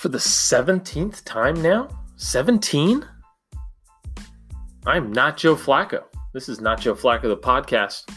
for 0.00 0.08
the 0.08 0.16
17th 0.16 1.22
time 1.24 1.60
now? 1.60 1.86
17? 2.16 3.04
I'm 4.86 5.12
not 5.12 5.36
Joe 5.36 5.54
Flacco. 5.54 6.04
This 6.32 6.48
is 6.48 6.58
not 6.58 6.80
Joe 6.80 6.94
Flacco, 6.94 7.24
the 7.24 7.36
podcast. 7.36 8.10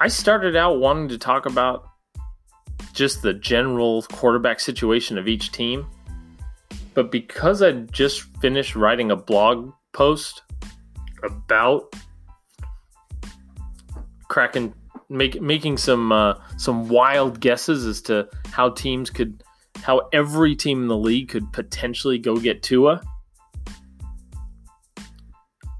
I 0.00 0.08
started 0.08 0.56
out 0.56 0.80
wanting 0.80 1.08
to 1.10 1.18
talk 1.18 1.44
about 1.44 1.86
just 2.94 3.20
the 3.20 3.34
general 3.34 4.00
quarterback 4.04 4.58
situation 4.58 5.18
of 5.18 5.28
each 5.28 5.52
team. 5.52 5.86
But 6.94 7.12
because 7.12 7.60
I 7.60 7.72
just 7.72 8.22
finished 8.40 8.74
writing 8.74 9.10
a 9.10 9.16
blog 9.16 9.74
post 9.92 10.40
about 11.22 11.94
cracking 14.28 14.72
make, 15.10 15.42
making 15.42 15.76
some 15.76 16.10
uh, 16.10 16.36
some 16.56 16.88
wild 16.88 17.40
guesses 17.40 17.84
as 17.84 18.00
to 18.02 18.26
how 18.50 18.70
teams 18.70 19.10
could 19.10 19.44
how 19.82 20.08
every 20.12 20.54
team 20.54 20.82
in 20.82 20.88
the 20.88 20.96
league 20.96 21.28
could 21.28 21.52
potentially 21.52 22.18
go 22.18 22.36
get 22.36 22.62
Tua. 22.62 23.02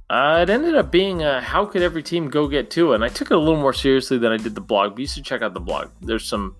Uh, 0.08 0.40
it 0.42 0.50
ended 0.50 0.74
up 0.74 0.90
being 0.90 1.22
uh, 1.22 1.40
how 1.40 1.64
could 1.64 1.82
every 1.82 2.02
team 2.02 2.28
go 2.28 2.48
get 2.48 2.70
Tua, 2.70 2.94
and 2.94 3.04
I 3.04 3.08
took 3.08 3.30
it 3.30 3.36
a 3.36 3.38
little 3.38 3.60
more 3.60 3.72
seriously 3.72 4.18
than 4.18 4.32
I 4.32 4.36
did 4.36 4.54
the 4.54 4.60
blog. 4.60 4.92
But 4.92 5.00
you 5.00 5.06
should 5.06 5.24
check 5.24 5.42
out 5.42 5.54
the 5.54 5.60
blog. 5.60 5.90
There's 6.00 6.26
some, 6.26 6.56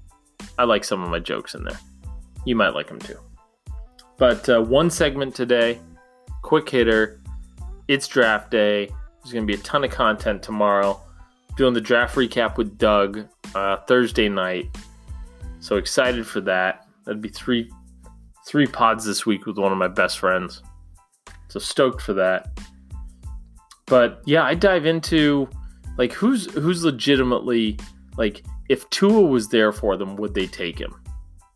I 0.56 0.64
like 0.64 0.84
some 0.84 1.02
of 1.02 1.10
my 1.10 1.18
jokes 1.18 1.54
in 1.54 1.64
there. 1.64 1.78
You 2.44 2.54
might 2.54 2.74
like 2.74 2.86
them 2.86 3.00
too. 3.00 3.18
But 4.18 4.48
uh, 4.48 4.62
one 4.62 4.90
segment 4.90 5.34
today, 5.34 5.80
quick 6.42 6.68
hitter. 6.68 7.20
It's 7.88 8.06
draft 8.06 8.50
day. 8.50 8.86
There's 8.86 9.32
going 9.32 9.46
to 9.46 9.52
be 9.52 9.58
a 9.58 9.62
ton 9.64 9.82
of 9.82 9.90
content 9.90 10.42
tomorrow. 10.42 11.00
Doing 11.56 11.74
the 11.74 11.80
draft 11.80 12.14
recap 12.14 12.56
with 12.56 12.78
Doug 12.78 13.26
uh, 13.54 13.78
Thursday 13.78 14.28
night. 14.28 14.66
So 15.58 15.76
excited 15.76 16.26
for 16.26 16.40
that. 16.42 16.86
That'd 17.10 17.20
be 17.20 17.28
three 17.28 17.68
three 18.46 18.68
pods 18.68 19.04
this 19.04 19.26
week 19.26 19.44
with 19.44 19.58
one 19.58 19.72
of 19.72 19.78
my 19.78 19.88
best 19.88 20.20
friends. 20.20 20.62
So 21.48 21.58
stoked 21.58 22.00
for 22.00 22.12
that. 22.12 22.56
But 23.86 24.22
yeah, 24.26 24.44
I 24.44 24.54
dive 24.54 24.86
into 24.86 25.48
like 25.98 26.12
who's 26.12 26.48
who's 26.54 26.84
legitimately 26.84 27.80
like 28.16 28.44
if 28.68 28.88
Tua 28.90 29.22
was 29.22 29.48
there 29.48 29.72
for 29.72 29.96
them, 29.96 30.14
would 30.14 30.34
they 30.34 30.46
take 30.46 30.78
him? 30.78 30.94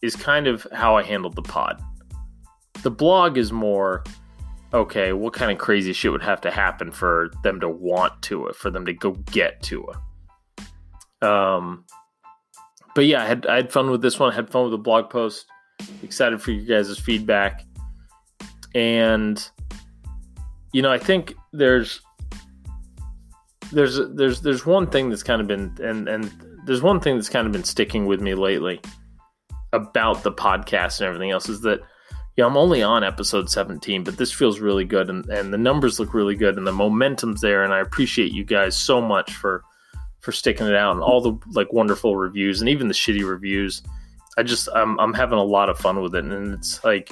Is 0.03 0.17
kind 0.17 0.49
of 0.49 0.67
how 0.73 0.97
I 0.97 1.05
handled 1.05 1.37
the 1.37 1.43
pod. 1.43 1.81
The 2.83 2.91
blog 2.91 3.39
is 3.39 3.53
more 3.53 4.03
okay, 4.73 5.13
what 5.13 5.35
kind 5.35 5.53
of 5.53 5.59
crazy 5.59 5.93
shit 5.93 6.11
would 6.11 6.21
have 6.25 6.41
to 6.41 6.51
happen 6.51 6.91
for 6.91 7.31
them 7.45 7.61
to 7.61 7.69
want 7.69 8.21
Tua, 8.23 8.55
for 8.55 8.73
them 8.73 8.85
to 8.87 8.93
go 8.93 9.13
get 9.31 9.63
Tua? 9.63 10.03
Um, 11.23 11.85
but 12.95 13.07
yeah, 13.07 13.23
I 13.23 13.27
had 13.27 13.47
I 13.47 13.57
had 13.57 13.73
fun 13.73 13.91
with 13.91 14.03
this 14.03 14.19
one. 14.19 14.33
I 14.33 14.35
had 14.35 14.51
fun 14.51 14.63
with 14.63 14.73
the 14.73 14.79
blog 14.79 15.11
post. 15.11 15.47
Excited 16.03 16.41
for 16.41 16.53
you 16.53 16.63
guys' 16.63 16.99
feedback. 16.99 17.65
And 18.75 19.47
you 20.73 20.83
know, 20.83 20.93
I 20.93 20.99
think 20.99 21.35
there's 21.53 22.01
there's 23.73 24.01
there's 24.15 24.43
there's 24.43 24.65
one 24.65 24.87
thing 24.89 25.11
that's 25.11 25.23
kind 25.23 25.41
of 25.41 25.47
been 25.47 25.77
and 25.83 26.09
and 26.09 26.33
there's 26.67 26.83
one 26.83 27.01
thing 27.01 27.17
that's 27.17 27.29
kind 27.29 27.47
of 27.47 27.53
been 27.53 27.65
sticking 27.65 28.07
with 28.07 28.21
me 28.21 28.35
lately 28.35 28.81
about 29.73 30.23
the 30.23 30.33
podcast 30.33 31.01
and 31.01 31.09
everything 31.09 31.31
else 31.31 31.49
is 31.49 31.61
that 31.63 31.81
yeah, 32.37 32.47
I'm 32.47 32.57
only 32.57 32.83
on 32.83 33.05
episode 33.05 33.49
17, 33.49 34.03
but 34.03 34.17
this 34.17 34.33
feels 34.33 34.59
really 34.59 34.85
good 34.85 35.09
and, 35.09 35.25
and 35.27 35.53
the 35.53 35.59
numbers 35.59 36.01
look 36.01 36.15
really 36.15 36.35
good 36.35 36.57
and 36.57 36.67
the 36.67 36.73
momentum's 36.73 37.41
there 37.41 37.63
and 37.63 37.73
I 37.73 37.79
appreciate 37.79 38.33
you 38.33 38.45
guys 38.45 38.77
so 38.77 39.01
much 39.01 39.35
for 39.35 39.63
for 40.25 40.33
sticking 40.33 40.67
it 40.67 40.75
out 40.75 40.95
and 40.95 41.03
all 41.03 41.21
the 41.21 41.39
like 41.53 41.73
wonderful 41.73 42.17
reviews 42.17 42.61
and 42.61 42.69
even 42.69 42.89
the 42.89 42.95
shitty 42.95 43.29
reviews. 43.29 43.83
I 44.37 44.43
just 44.43 44.69
I'm 44.75 44.99
I'm 44.99 45.15
having 45.15 45.39
a 45.39 45.45
lot 45.45 45.69
of 45.69 45.79
fun 45.79 46.01
with 46.01 46.15
it 46.15 46.25
and 46.25 46.55
it's 46.55 46.83
like 46.83 47.11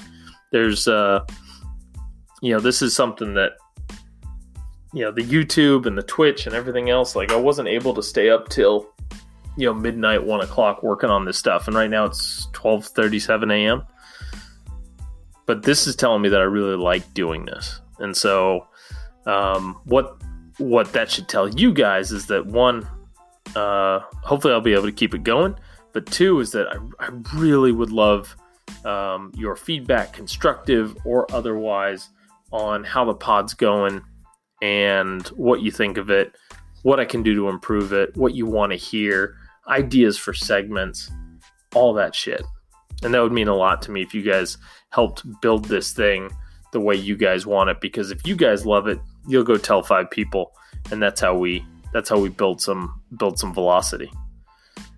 there's 0.50 0.89
uh 0.89 1.25
you 2.41 2.53
know, 2.53 2.61
this 2.61 2.83
is 2.83 2.95
something 2.95 3.34
that 3.34 3.53
you 4.93 5.05
know, 5.05 5.12
the 5.12 5.23
YouTube 5.23 5.87
and 5.87 5.97
the 5.97 6.03
Twitch 6.03 6.47
and 6.47 6.55
everything 6.55 6.91
else, 6.91 7.15
like 7.15 7.33
I 7.33 7.37
wasn't 7.37 7.69
able 7.69 7.95
to 7.95 8.03
stay 8.03 8.31
up 8.31 8.49
till 8.49 8.89
you 9.56 9.67
know 9.67 9.75
midnight, 9.75 10.25
one 10.25 10.41
o'clock 10.41 10.83
working 10.83 11.11
on 11.11 11.25
this 11.25 11.39
stuff, 11.39 11.67
and 11.69 11.77
right 11.77 11.91
now 11.91 12.06
it's 12.06 12.49
twelve 12.53 12.87
thirty 12.87 13.21
seven 13.21 13.50
a.m 13.50 13.84
but 15.47 15.62
this 15.62 15.87
is 15.87 15.97
telling 15.97 16.23
me 16.23 16.29
that 16.29 16.41
I 16.41 16.44
really 16.44 16.77
like 16.77 17.12
doing 17.15 17.44
this. 17.44 17.81
And 17.99 18.17
so, 18.17 18.67
um, 19.27 19.81
what 19.84 20.17
what 20.59 20.93
that 20.93 21.11
should 21.11 21.29
tell 21.29 21.49
you 21.49 21.73
guys 21.73 22.12
is 22.12 22.27
that 22.27 22.47
one, 22.47 22.87
uh, 23.57 24.01
hopefully 24.23 24.55
I'll 24.55 24.61
be 24.61 24.73
able 24.73 24.85
to 24.85 24.93
keep 24.93 25.15
it 25.15 25.25
going. 25.25 25.57
But 25.93 26.07
two 26.07 26.41
is 26.41 26.53
that 26.53 26.69
I, 26.69 27.07
I 27.07 27.11
really 27.35 27.73
would 27.73 27.91
love 27.91 28.35
um, 28.85 29.33
your 29.37 29.57
feedback, 29.57 30.13
constructive 30.13 30.97
or 31.05 31.27
otherwise, 31.33 32.09
on 32.51 32.85
how 32.85 33.05
the 33.05 33.15
pod's 33.15 33.55
going 33.55 34.03
and 34.62 35.27
what 35.29 35.61
you 35.61 35.71
think 35.71 35.99
of 35.99 36.11
it, 36.11 36.35
what 36.83 37.01
I 37.01 37.05
can 37.05 37.23
do 37.23 37.35
to 37.35 37.49
improve 37.49 37.93
it, 37.93 38.17
what 38.17 38.35
you 38.35 38.47
want 38.47 38.73
to 38.73 38.77
hear, 38.77 39.37
ideas 39.69 40.19
for 40.19 40.33
segments, 40.33 41.11
all 41.75 41.93
that 41.95 42.15
shit. 42.15 42.43
And 43.03 43.12
that 43.12 43.23
would 43.23 43.33
mean 43.33 43.49
a 43.49 43.57
lot 43.57 43.83
to 43.83 43.91
me 43.91 44.03
if 44.03 44.15
you 44.15 44.23
guys 44.23 44.59
helped 44.91 45.25
build 45.41 45.65
this 45.65 45.93
thing 45.93 46.31
the 46.73 46.81
way 46.81 46.95
you 46.95 47.17
guys 47.17 47.47
want 47.47 47.71
it 47.71 47.81
because 47.81 48.11
if 48.11 48.27
you 48.27 48.37
guys 48.37 48.65
love 48.65 48.87
it, 48.87 48.99
you'll 49.27 49.45
go 49.45 49.57
tell 49.57 49.83
five 49.83 50.11
people 50.11 50.53
and 50.91 51.03
that's 51.03 51.21
how 51.21 51.37
we 51.37 51.65
that's 51.93 52.09
how 52.09 52.19
we 52.19 52.29
build 52.29 52.61
some 52.61 53.01
build 53.19 53.39
some 53.39 53.53
velocity. 53.55 54.11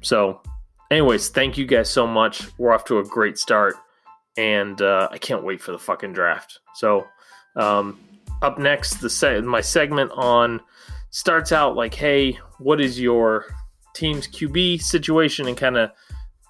So, 0.01 0.41
anyways, 0.91 1.29
thank 1.31 1.57
you 1.57 1.67
guys 1.67 1.91
so 1.91 2.07
much. 2.07 2.47
We're 2.59 2.73
off 2.73 2.85
to 2.87 2.99
a 2.99 3.05
great 3.05 3.39
start 3.39 3.77
and 4.37 4.81
uh, 4.83 5.09
I 5.11 5.19
can't 5.19 5.45
wait 5.45 5.61
for 5.61 5.73
the 5.73 5.79
fucking 5.79 6.13
draft. 6.13 6.59
So, 6.75 7.07
um, 7.57 8.01
up 8.43 8.59
next, 8.59 8.95
the 8.95 9.11
se- 9.11 9.41
my 9.43 9.61
segment 9.61 10.11
on 10.15 10.61
starts 11.11 11.53
out 11.53 11.77
like, 11.77 11.95
hey, 11.95 12.39
what 12.59 12.81
is 12.81 13.01
your 13.01 13.47
team's 13.95 14.27
QB 14.27 14.83
situation, 14.83 15.47
and 15.47 15.57
kind 15.57 15.77
of 15.77 15.91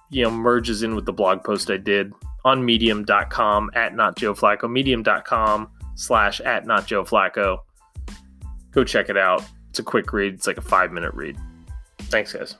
you 0.09 0.23
know 0.23 0.31
merges 0.31 0.83
in 0.83 0.95
with 0.95 1.05
the 1.05 1.13
blog 1.13 1.43
post 1.43 1.69
I 1.69 1.77
did 1.77 2.11
on 2.43 2.63
medium.com 2.63 3.71
at 3.73 3.95
not 3.95 4.17
Joe 4.17 4.33
Flacco, 4.33 4.69
medium.com 4.69 5.69
slash 5.95 6.41
at 6.41 6.65
not 6.65 6.85
Joe 6.85 7.03
Flacco. 7.03 7.59
Go 8.71 8.83
check 8.83 9.09
it 9.09 9.17
out. 9.17 9.43
It's 9.75 9.81
a 9.81 9.83
quick 9.83 10.13
read, 10.13 10.35
it's 10.35 10.47
like 10.47 10.57
a 10.57 10.61
five 10.61 10.93
minute 10.93 11.13
read. 11.13 11.37
Thanks, 12.03 12.31
guys. 12.31 12.55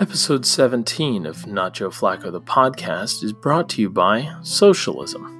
Episode 0.00 0.46
17 0.46 1.26
of 1.26 1.48
Joe 1.72 1.90
Flacco, 1.90 2.30
the 2.30 2.40
podcast, 2.40 3.24
is 3.24 3.32
brought 3.32 3.68
to 3.70 3.82
you 3.82 3.90
by 3.90 4.32
Socialism 4.42 5.34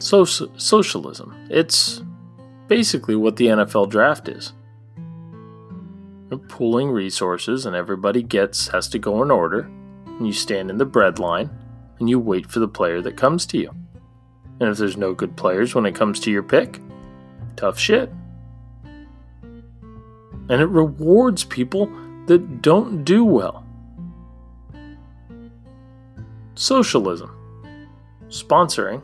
so- 0.00 0.24
socialism. 0.24 1.34
It's 1.50 2.02
basically 2.68 3.16
what 3.16 3.36
the 3.36 3.48
NFL 3.48 3.90
draft 3.90 4.28
is. 4.30 4.54
Pooling 6.48 6.90
resources, 6.90 7.66
and 7.66 7.76
everybody 7.76 8.22
gets 8.22 8.68
has 8.68 8.88
to 8.88 8.98
go 8.98 9.22
in 9.22 9.30
order. 9.30 9.60
And 10.06 10.26
you 10.26 10.32
stand 10.32 10.70
in 10.70 10.78
the 10.78 10.84
bread 10.84 11.18
line, 11.18 11.50
and 11.98 12.10
you 12.10 12.18
wait 12.18 12.50
for 12.50 12.58
the 12.58 12.68
player 12.68 13.00
that 13.02 13.16
comes 13.16 13.46
to 13.46 13.58
you. 13.58 13.70
And 14.58 14.70
if 14.70 14.78
there's 14.78 14.96
no 14.96 15.14
good 15.14 15.36
players 15.36 15.74
when 15.74 15.86
it 15.86 15.94
comes 15.94 16.18
to 16.20 16.30
your 16.30 16.42
pick, 16.42 16.80
tough 17.54 17.78
shit. 17.78 18.10
And 20.48 20.62
it 20.62 20.66
rewards 20.66 21.44
people 21.44 21.86
that 22.26 22.62
don't 22.62 23.04
do 23.04 23.24
well. 23.24 23.64
Socialism. 26.54 27.30
Sponsoring 28.28 29.02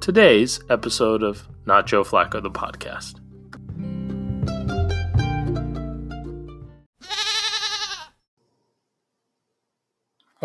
today's 0.00 0.60
episode 0.70 1.22
of 1.22 1.48
Not 1.66 1.86
Joe 1.86 2.04
Flacco, 2.04 2.42
the 2.42 2.50
podcast. 2.50 3.20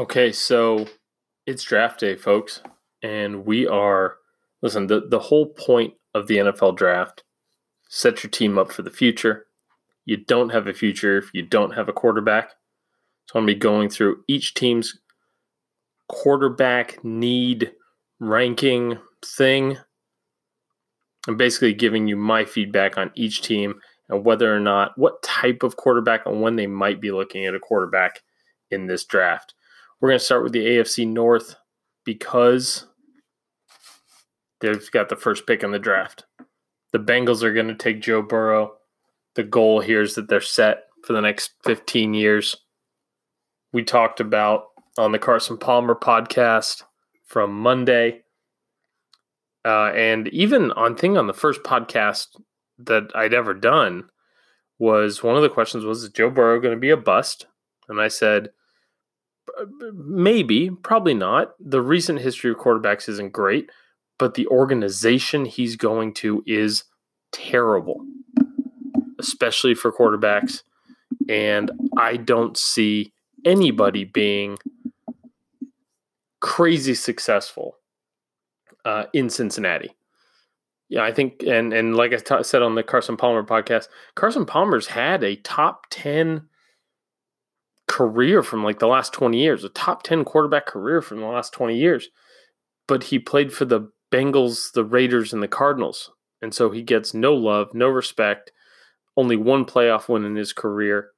Okay, 0.04 0.34
so 0.34 0.86
it's 1.48 1.64
draft 1.64 2.02
day, 2.02 2.18
folks, 2.18 2.60
and 3.02 3.46
we 3.46 3.66
are 3.66 4.18
listen, 4.62 4.88
the, 4.88 5.08
the 5.10 5.18
whole 5.18 5.46
point 5.46 5.94
of 6.14 6.28
the 6.28 6.40
NFL 6.40 6.76
draft 6.76 7.24
set 7.88 8.22
your 8.22 8.30
team 8.30 8.58
up 8.58 8.70
for 8.70 8.82
the 8.82 8.92
future. 8.92 9.46
You 10.04 10.18
don't 10.18 10.50
have 10.50 10.68
a 10.68 10.74
future 10.74 11.18
if 11.18 11.34
you 11.34 11.42
don't 11.42 11.76
have 11.76 11.88
a 11.88 11.94
quarterback. 11.94 12.50
So 13.28 13.40
I'm 13.40 13.48
to 13.48 13.54
be 13.54 13.58
going 13.58 13.88
through 13.88 14.26
each 14.28 14.56
team's 14.56 15.00
quarterback 16.10 17.02
need 17.06 17.72
ranking 18.20 18.98
thing. 19.26 19.78
I'm 21.30 21.38
basically 21.38 21.76
giving 21.76 22.10
you 22.10 22.18
my 22.18 22.44
feedback 22.44 22.98
on 22.98 23.10
each 23.16 23.42
team 23.42 23.76
and 24.10 24.26
whether 24.26 24.54
or 24.54 24.60
not 24.60 24.98
what 24.98 25.24
type 25.24 25.64
of 25.64 25.78
quarterback 25.78 26.26
and 26.26 26.42
when 26.42 26.58
they 26.58 26.68
might 26.68 27.00
be 27.00 27.12
looking 27.12 27.46
at 27.46 27.56
a 27.56 27.60
quarterback 27.60 28.20
in 28.70 28.88
this 28.88 29.06
draft. 29.06 29.54
We're 30.04 30.10
going 30.10 30.20
to 30.20 30.26
start 30.26 30.44
with 30.44 30.52
the 30.52 30.66
AFC 30.66 31.08
North 31.08 31.56
because 32.04 32.88
they've 34.60 34.92
got 34.92 35.08
the 35.08 35.16
first 35.16 35.48
pick 35.48 35.64
in 35.64 35.72
the 35.72 35.80
draft. 35.80 36.26
The 36.92 37.00
Bengals 37.00 37.42
are 37.42 37.54
going 37.54 37.70
to 37.70 37.74
take 37.74 38.02
Joe 38.02 38.22
Burrow. 38.22 38.74
The 39.36 39.44
goal 39.44 39.80
here 39.80 40.02
is 40.02 40.16
that 40.16 40.28
they're 40.28 40.42
set 40.42 40.88
for 41.06 41.14
the 41.14 41.22
next 41.22 41.54
15 41.64 42.14
years. 42.14 42.58
We 43.72 43.82
talked 43.82 44.20
about 44.20 44.66
on 44.98 45.14
the 45.14 45.20
Carson 45.20 45.58
Palmer 45.58 45.96
podcast 45.96 46.84
from 47.26 47.58
Monday. 47.58 48.24
Uh, 49.64 49.94
and 49.96 50.28
even 50.34 50.74
on 50.74 50.98
thing 50.98 51.18
on 51.18 51.28
the 51.28 51.34
first 51.34 51.64
podcast 51.64 52.28
that 52.78 53.10
I'd 53.16 53.34
ever 53.34 53.54
done 53.54 54.10
was 54.80 55.24
one 55.24 55.38
of 55.38 55.44
the 55.44 55.50
questions 55.50 55.86
was 55.86 56.04
is 56.04 56.10
Joe 56.10 56.30
Burrow 56.30 56.60
going 56.60 56.76
to 56.76 56.82
be 56.82 56.90
a 56.90 56.98
bust? 56.98 57.46
And 57.88 58.02
I 58.02 58.10
said 58.10 58.50
maybe, 59.94 60.70
probably 60.70 61.14
not. 61.14 61.54
The 61.60 61.82
recent 61.82 62.20
history 62.20 62.52
of 62.52 62.58
quarterbacks 62.58 63.10
isn't 63.10 63.34
great, 63.34 63.70
but 64.18 64.36
the 64.36 64.48
organization 64.48 65.46
he's 65.46 65.76
going 65.76 66.14
to 66.16 66.44
is 66.46 66.84
terrible, 67.32 68.06
especially 69.20 69.74
for 69.76 69.92
quarterbacks. 69.92 70.64
And 71.30 71.72
I 71.98 72.18
don't 72.18 72.58
see 72.58 73.14
anybody 73.46 74.04
being 74.04 74.58
crazy 76.42 76.94
successful 76.94 77.78
uh, 78.86 79.06
in 79.14 79.30
Cincinnati. 79.30 79.96
Yeah, 80.90 81.04
I 81.04 81.12
think, 81.12 81.44
and 81.44 81.74
and 81.74 81.96
like 81.96 82.14
I 82.14 82.18
t- 82.18 82.44
said 82.44 82.62
on 82.62 82.76
the 82.76 82.84
Carson 82.84 83.18
Palmer 83.18 83.44
podcast, 83.44 83.88
Carson 84.16 84.46
Palmer's 84.46 84.88
had 84.88 85.24
a 85.24 85.38
top 85.38 85.86
ten 85.90 86.48
career 87.94 88.44
from 88.44 88.64
like 88.64 88.80
the 88.80 88.88
last 88.88 89.14
twenty 89.14 89.42
years, 89.42 89.64
a 89.64 89.70
top 89.70 90.04
ten 90.04 90.24
quarterback 90.26 90.66
career 90.66 91.02
from 91.02 91.20
the 91.20 91.26
last 91.26 91.54
twenty 91.54 91.78
years, 91.78 92.10
but 92.88 93.04
he 93.06 93.20
played 93.20 93.54
for 93.54 93.66
the 93.66 93.90
Bengals, 94.12 94.72
the 94.74 94.86
Raiders, 94.86 95.34
and 95.34 95.42
the 95.42 95.48
Cardinals, 95.48 96.12
and 96.42 96.54
so 96.54 96.72
he 96.72 96.82
gets 96.82 97.14
no 97.14 97.34
love, 97.34 97.74
no 97.74 97.88
respect, 97.88 98.52
only 99.18 99.36
one 99.36 99.66
playoff 99.66 100.08
win 100.10 100.26
in 100.26 100.36
his 100.36 100.54
career, 100.54 101.10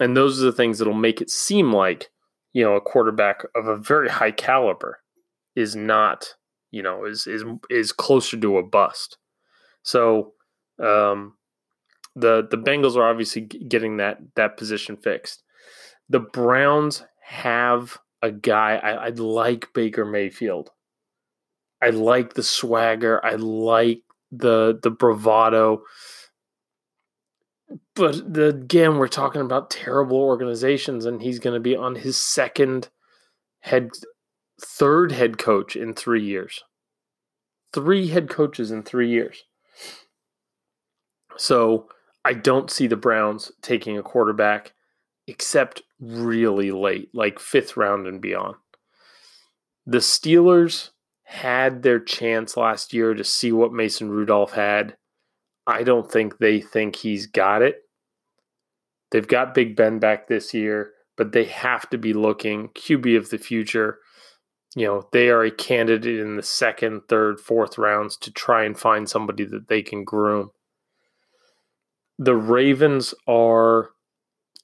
and 0.00 0.16
those 0.16 0.40
are 0.40 0.46
the 0.46 0.52
things 0.52 0.78
that'll 0.78 0.94
make 0.94 1.20
it 1.20 1.30
seem 1.30 1.72
like 1.72 2.10
you 2.52 2.64
know 2.64 2.74
a 2.74 2.80
quarterback 2.80 3.44
of 3.54 3.66
a 3.66 3.76
very 3.76 4.08
high 4.08 4.32
caliber 4.32 4.98
is 5.56 5.74
not 5.74 6.34
you 6.70 6.82
know, 6.82 7.04
is 7.04 7.26
is 7.26 7.44
is 7.70 7.92
closer 7.92 8.36
to 8.36 8.58
a 8.58 8.62
bust. 8.62 9.18
So 9.82 10.32
um, 10.78 11.34
the 12.14 12.46
the 12.50 12.58
Bengals 12.58 12.96
are 12.96 13.08
obviously 13.08 13.42
getting 13.42 13.96
that 13.98 14.18
that 14.36 14.56
position 14.56 14.96
fixed. 14.96 15.42
The 16.08 16.20
Browns 16.20 17.02
have 17.22 17.98
a 18.22 18.30
guy. 18.30 18.76
I, 18.76 18.90
I 18.90 19.08
like 19.10 19.72
Baker 19.74 20.04
Mayfield. 20.04 20.70
I 21.82 21.90
like 21.90 22.34
the 22.34 22.42
swagger. 22.42 23.24
I 23.24 23.34
like 23.34 24.02
the 24.32 24.78
the 24.82 24.90
bravado. 24.90 25.82
But 27.94 28.32
the, 28.32 28.48
again, 28.48 28.96
we're 28.96 29.08
talking 29.08 29.42
about 29.42 29.70
terrible 29.70 30.18
organizations, 30.18 31.04
and 31.04 31.20
he's 31.20 31.38
going 31.38 31.54
to 31.54 31.60
be 31.60 31.76
on 31.76 31.94
his 31.96 32.16
second 32.16 32.88
head 33.60 33.90
third 34.60 35.12
head 35.12 35.38
coach 35.38 35.76
in 35.76 35.94
three 35.94 36.24
years. 36.24 36.64
Three 37.72 38.08
head 38.08 38.30
coaches 38.30 38.70
in 38.70 38.82
three 38.82 39.10
years. 39.10 39.44
So 41.36 41.88
I 42.24 42.32
don't 42.32 42.70
see 42.70 42.86
the 42.86 42.96
Browns 42.96 43.52
taking 43.62 43.98
a 43.98 44.02
quarterback 44.02 44.72
except 45.28 45.82
really 46.00 46.72
late, 46.72 47.10
like 47.14 47.38
fifth 47.38 47.76
round 47.76 48.06
and 48.06 48.20
beyond. 48.20 48.56
The 49.86 49.98
Steelers 49.98 50.90
had 51.22 51.82
their 51.82 52.00
chance 52.00 52.56
last 52.56 52.92
year 52.92 53.14
to 53.14 53.22
see 53.22 53.52
what 53.52 53.72
Mason 53.72 54.10
Rudolph 54.10 54.52
had. 54.52 54.96
I 55.66 55.82
don't 55.84 56.10
think 56.10 56.38
they 56.38 56.60
think 56.60 56.96
he's 56.96 57.26
got 57.26 57.62
it. 57.62 57.82
They've 59.10 59.28
got 59.28 59.54
Big 59.54 59.76
Ben 59.76 59.98
back 59.98 60.26
this 60.26 60.52
year, 60.52 60.92
but 61.16 61.32
they 61.32 61.44
have 61.44 61.88
to 61.90 61.98
be 61.98 62.12
looking 62.12 62.68
QB 62.70 63.16
of 63.16 63.30
the 63.30 63.38
future 63.38 63.98
you 64.76 64.86
know, 64.86 65.08
they 65.12 65.28
are 65.30 65.44
a 65.44 65.50
candidate 65.50 66.20
in 66.20 66.36
the 66.36 66.42
second, 66.42 67.02
third, 67.08 67.40
fourth 67.40 67.78
rounds 67.78 68.16
to 68.18 68.30
try 68.30 68.64
and 68.64 68.78
find 68.78 69.08
somebody 69.08 69.44
that 69.44 69.68
they 69.68 69.82
can 69.82 70.04
groom. 70.04 70.50
The 72.18 72.36
Ravens 72.36 73.14
are 73.26 73.90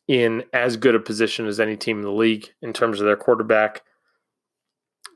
in 0.06 0.44
as 0.52 0.76
good 0.76 0.94
a 0.94 1.00
position 1.00 1.46
as 1.46 1.60
any 1.60 1.76
team 1.76 1.98
in 1.98 2.04
the 2.04 2.10
league 2.10 2.48
in 2.62 2.72
terms 2.72 3.00
of 3.00 3.06
their 3.06 3.16
quarterback. 3.16 3.82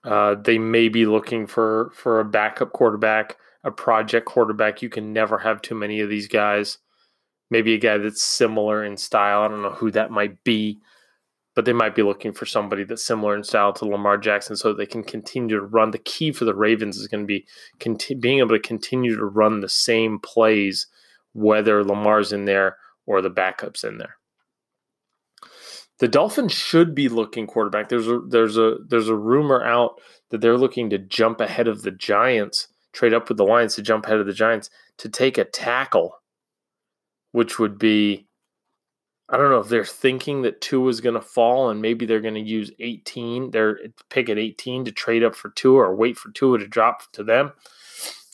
Uh, 0.05 0.35
they 0.35 0.58
may 0.58 0.88
be 0.88 1.06
looking 1.06 1.46
for 1.46 1.90
for 1.94 2.20
a 2.20 2.25
backup 2.25 2.73
quarterback, 2.73 3.37
a 3.64 3.70
project 3.70 4.26
quarterback. 4.26 4.81
You 4.81 4.88
can 4.88 5.12
never 5.12 5.38
have 5.38 5.61
too 5.61 5.75
many 5.75 6.00
of 6.00 6.08
these 6.08 6.29
guys. 6.29 6.79
Maybe 7.50 7.75
a 7.75 7.79
guy 7.79 7.99
that's 7.99 8.23
similar 8.23 8.85
in 8.85 8.96
style. 8.96 9.43
I 9.43 9.49
don't 9.49 9.62
know 9.62 9.70
who 9.70 9.90
that 9.90 10.11
might 10.11 10.43
be 10.44 10.79
but 11.58 11.64
they 11.64 11.73
might 11.73 11.96
be 11.96 12.05
looking 12.05 12.32
for 12.32 12.46
somebody 12.46 12.85
that's 12.85 13.05
similar 13.05 13.35
in 13.35 13.43
style 13.43 13.73
to 13.73 13.85
Lamar 13.85 14.17
Jackson 14.17 14.55
so 14.55 14.73
they 14.73 14.87
can 14.87 15.02
continue 15.02 15.56
to 15.56 15.67
run. 15.67 15.90
The 15.90 15.99
key 15.99 16.31
for 16.31 16.44
the 16.44 16.55
Ravens 16.55 16.99
is 16.99 17.08
going 17.08 17.25
to 17.25 17.26
be 17.26 17.49
conti- 17.81 18.14
being 18.14 18.38
able 18.38 18.50
to 18.55 18.61
continue 18.61 19.17
to 19.17 19.25
run 19.25 19.58
the 19.58 19.69
same 19.69 20.20
plays, 20.20 20.87
whether 21.32 21.82
Lamar's 21.82 22.32
in 22.32 22.44
there 22.44 22.76
or 23.06 23.20
the 23.20 23.29
backup's 23.29 23.82
in 23.82 23.99
there. 23.99 24.18
The 25.99 26.09
Dolphins 26.09 26.53
should 26.53 26.95
be 26.95 27.09
looking 27.09 27.47
quarterback. 27.47 27.89
There's 27.89 28.09
a 28.09 28.21
there's 28.21 28.56
a 28.56 28.77
there's 28.87 29.09
a 29.09 29.17
rumor 29.17 29.65
out 29.65 30.00
that 30.31 30.41
they're 30.41 30.56
looking 30.56 30.91
to 30.91 30.99
jump 30.99 31.41
ahead 31.41 31.67
of 31.67 31.83
the 31.83 31.91
Giants, 31.91 32.69
trade 32.93 33.15
up 33.15 33.29
with 33.29 33.39
the 33.39 33.45
Lions 33.45 33.75
to 33.75 33.83
jump 33.83 34.06
ahead 34.06 34.19
of 34.19 34.27
the 34.27 34.33
Giants 34.33 34.71
to 34.99 35.09
take 35.09 35.39
a 35.39 35.45
tackle, 35.45 36.21
which 37.33 37.59
would 37.59 37.79
be 37.79 38.29
I 39.31 39.37
don't 39.37 39.50
know 39.50 39.59
if 39.61 39.69
they're 39.69 39.85
thinking 39.85 40.43
that 40.43 40.61
Tua 40.61 40.89
is 40.89 41.03
going 41.03 41.15
to 41.15 41.21
fall 41.21 41.69
and 41.69 41.83
maybe 41.83 42.06
they're 42.06 42.21
going 42.21 42.35
to 42.35 42.41
use 42.41 42.71
18, 42.81 43.50
their 43.50 43.79
pick 44.09 44.31
at 44.31 44.39
18 44.39 44.87
to 44.87 44.93
trade 44.93 45.23
up 45.23 45.35
for 45.35 45.50
Tua 45.50 45.81
or 45.81 45.95
wait 45.95 46.17
for 46.17 46.31
Tua 46.31 46.59
to 46.59 46.67
drop 46.67 47.03
to 47.12 47.23
them. 47.23 47.53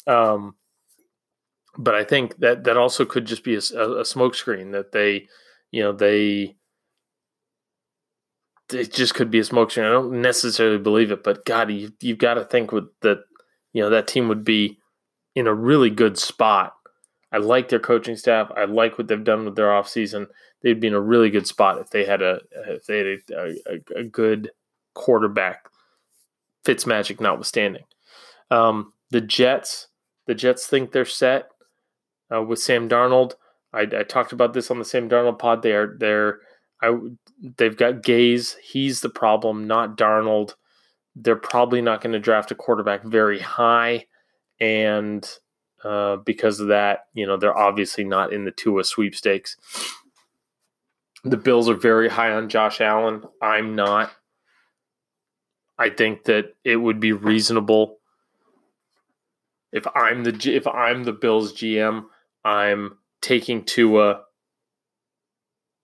Um, 0.07 0.55
but 1.77 1.97
I 1.97 2.05
think 2.05 2.37
that 2.39 2.63
that 2.65 2.77
also 2.77 3.05
could 3.05 3.25
just 3.25 3.43
be 3.43 3.55
a, 3.55 3.59
a 3.59 4.05
smokescreen 4.05 4.71
that 4.71 4.93
they, 4.93 5.27
you 5.73 5.83
know, 5.83 5.93
they 5.93 6.57
it 8.73 8.93
just 8.93 9.15
could 9.15 9.31
be 9.31 9.39
a 9.39 9.43
smokescreen. 9.43 9.87
I 9.87 9.93
don't 9.93 10.23
necessarily 10.23 10.79
believe 10.79 11.11
it, 11.11 11.23
but 11.23 11.44
God, 11.44 11.71
you, 11.71 11.93
you've 12.01 12.19
got 12.19 12.35
to 12.35 12.44
think 12.44 12.73
with 12.73 12.89
that, 13.03 13.19
you 13.73 13.83
know, 13.83 13.91
that 13.91 14.09
team 14.09 14.29
would 14.29 14.44
be 14.44 14.79
in 15.35 15.47
a 15.47 15.55
really 15.55 15.91
good 15.91 16.19
spot. 16.19 16.75
I 17.33 17.39
like 17.39 17.69
their 17.69 17.81
coaching 17.81 18.17
staff. 18.17 18.51
I 18.56 18.65
like 18.65 18.97
what 18.97 19.09
they've 19.09 19.23
done 19.23 19.44
with 19.44 19.56
their 19.56 19.69
offseason 19.69 20.29
they'd 20.65 20.81
be 20.81 20.89
in 20.89 20.94
a 20.94 21.01
really 21.01 21.31
good 21.31 21.47
spot 21.47 21.79
if 21.79 21.91
they 21.91 22.05
had 22.05 22.23
a 22.23 22.41
if 22.69 22.87
they 22.87 22.99
had 22.99 23.06
a, 23.06 23.55
a, 23.69 24.01
a 24.01 24.05
good 24.05 24.51
quarterback. 24.94 25.69
Fitz 26.65 26.87
magic 26.87 27.21
notwithstanding, 27.21 27.85
um, 28.51 28.94
the 29.11 29.21
Jets 29.21 29.89
the 30.27 30.35
Jets 30.35 30.67
think 30.67 30.91
they're 30.91 31.05
set 31.05 31.51
uh, 32.35 32.43
with 32.43 32.59
Sam 32.59 32.89
Darnold. 32.89 33.35
I, 33.75 33.83
I, 33.83 34.03
talked 34.03 34.33
about 34.33 34.55
this 34.55 34.71
on 34.71 34.79
the 34.79 34.85
Sam 34.87 35.11
Darnold 35.11 35.39
pod. 35.39 35.63
They 35.63 35.73
are 35.73 35.94
they're 36.01 36.41
I, 36.83 36.97
they've 37.57 37.77
got 37.77 38.03
Gase. 38.03 38.57
He's 38.63 39.01
the 39.01 39.09
problem, 39.09 39.67
not 39.67 39.97
Darnold. 39.97 40.55
They're 41.17 41.37
probably 41.37 41.81
not 41.81 42.01
going 42.01 42.13
to 42.13 42.19
draft 42.19 42.51
a 42.51 42.55
quarterback 42.55 43.05
very 43.05 43.39
high, 43.39 44.07
and 44.61 45.29
uh, 45.85 46.17
because 46.17 46.61
of 46.61 46.69
that, 46.69 47.07
you 47.15 47.27
know 47.27 47.37
they're 47.37 47.57
obviously 47.57 48.05
not 48.05 48.33
in 48.33 48.45
the 48.45 48.51
Tua 48.51 48.85
sweepstakes. 48.85 49.57
The 51.23 51.37
Bills 51.37 51.69
are 51.69 51.75
very 51.75 52.09
high 52.09 52.33
on 52.33 52.49
Josh 52.49 52.81
Allen. 52.81 53.23
I'm 53.41 53.75
not. 53.75 54.13
I 55.79 55.91
think 55.91 56.25
that 56.25 56.55
it 56.65 56.77
would 56.77 57.01
be 57.01 57.13
reasonable 57.13 57.99
if 59.75 59.85
I'm 59.97 60.23
the 60.23 60.55
if 60.55 60.67
I'm 60.69 61.03
the 61.03 61.13
Bills 61.13 61.53
GM, 61.53 62.05
I'm 62.45 62.97
taking 63.21 63.65
Tua. 63.65 64.23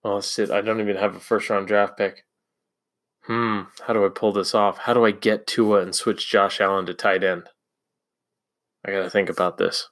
Oh 0.03 0.21
shit! 0.21 0.49
I 0.49 0.61
don't 0.61 0.81
even 0.81 0.97
have 0.97 1.15
a 1.15 1.19
first 1.19 1.49
round 1.49 1.67
draft 1.67 1.97
pick. 1.97 2.25
Hmm. 3.23 3.61
How 3.85 3.93
do 3.93 4.05
I 4.05 4.09
pull 4.09 4.31
this 4.31 4.55
off? 4.55 4.79
How 4.79 4.93
do 4.93 5.05
I 5.05 5.11
get 5.11 5.45
Tua 5.45 5.81
and 5.81 5.93
switch 5.93 6.29
Josh 6.29 6.59
Allen 6.59 6.87
to 6.87 6.93
tight 6.93 7.23
end? 7.23 7.49
I 8.85 8.91
got 8.91 9.03
to 9.03 9.09
think 9.09 9.29
about 9.29 9.57
this. 9.57 9.89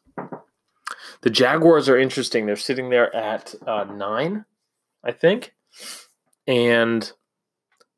The 1.21 1.29
Jaguars 1.29 1.87
are 1.89 1.97
interesting. 1.97 2.45
They're 2.45 2.55
sitting 2.55 2.89
there 2.89 3.15
at 3.15 3.53
uh, 3.67 3.83
nine. 3.83 4.45
I 5.03 5.11
think, 5.11 5.53
and 6.45 7.11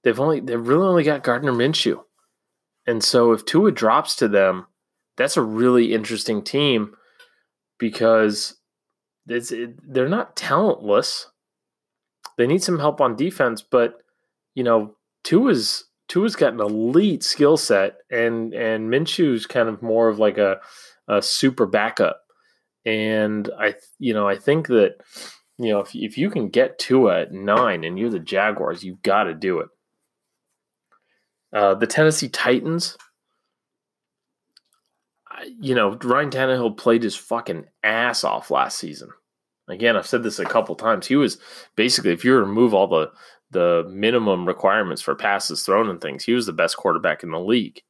they've 0.03 0.19
only 0.19 0.39
they've 0.39 0.67
really 0.67 0.85
only 0.85 1.03
got 1.03 1.23
Gardner 1.23 1.51
Minshew, 1.51 2.03
and 2.85 3.03
so 3.03 3.31
if 3.31 3.45
Tua 3.45 3.71
drops 3.71 4.15
to 4.17 4.27
them, 4.27 4.67
that's 5.17 5.37
a 5.37 5.41
really 5.41 5.93
interesting 5.93 6.43
team 6.43 6.93
because 7.79 8.57
it's, 9.27 9.51
it, 9.51 9.75
they're 9.91 10.07
not 10.07 10.35
talentless. 10.35 11.30
They 12.37 12.47
need 12.47 12.63
some 12.63 12.79
help 12.79 13.01
on 13.01 13.15
defense, 13.15 13.61
but 13.61 14.01
you 14.55 14.63
know 14.63 14.95
Tua's 15.23 15.85
Tua's 16.07 16.35
got 16.35 16.53
an 16.53 16.59
elite 16.59 17.23
skill 17.23 17.57
set, 17.57 17.97
and 18.09 18.53
and 18.53 18.89
Minshew's 18.89 19.45
kind 19.45 19.69
of 19.69 19.81
more 19.81 20.09
of 20.09 20.19
like 20.19 20.37
a, 20.37 20.59
a 21.07 21.21
super 21.21 21.65
backup. 21.65 22.21
And 22.85 23.49
I, 23.59 23.75
you 23.99 24.13
know, 24.13 24.27
I 24.27 24.35
think 24.35 24.67
that, 24.67 24.95
you 25.57 25.69
know, 25.69 25.79
if, 25.79 25.93
if 25.93 26.17
you 26.17 26.29
can 26.29 26.49
get 26.49 26.79
Tua 26.79 27.21
at 27.21 27.31
nine 27.31 27.83
and 27.83 27.97
you're 27.99 28.09
the 28.09 28.19
Jaguars, 28.19 28.83
you've 28.83 29.03
got 29.03 29.25
to 29.25 29.35
do 29.35 29.59
it. 29.59 29.67
Uh, 31.53 31.75
the 31.75 31.87
Tennessee 31.87 32.29
Titans, 32.29 32.97
you 35.59 35.75
know, 35.75 35.97
Ryan 36.03 36.29
Tannehill 36.29 36.77
played 36.77 37.03
his 37.03 37.15
fucking 37.15 37.65
ass 37.83 38.23
off 38.23 38.51
last 38.51 38.77
season. 38.77 39.09
Again, 39.71 39.95
I've 39.95 40.05
said 40.05 40.21
this 40.21 40.37
a 40.37 40.45
couple 40.45 40.75
times. 40.75 41.07
He 41.07 41.15
was 41.15 41.37
basically, 41.77 42.11
if 42.11 42.25
you 42.25 42.35
remove 42.35 42.73
all 42.73 42.87
the 42.87 43.11
the 43.51 43.85
minimum 43.89 44.47
requirements 44.47 45.01
for 45.01 45.13
passes 45.13 45.63
thrown 45.63 45.89
and 45.89 45.99
things, 45.99 46.23
he 46.23 46.33
was 46.33 46.45
the 46.45 46.53
best 46.53 46.77
quarterback 46.77 47.23
in 47.23 47.31
the 47.31 47.39
league, 47.39 47.81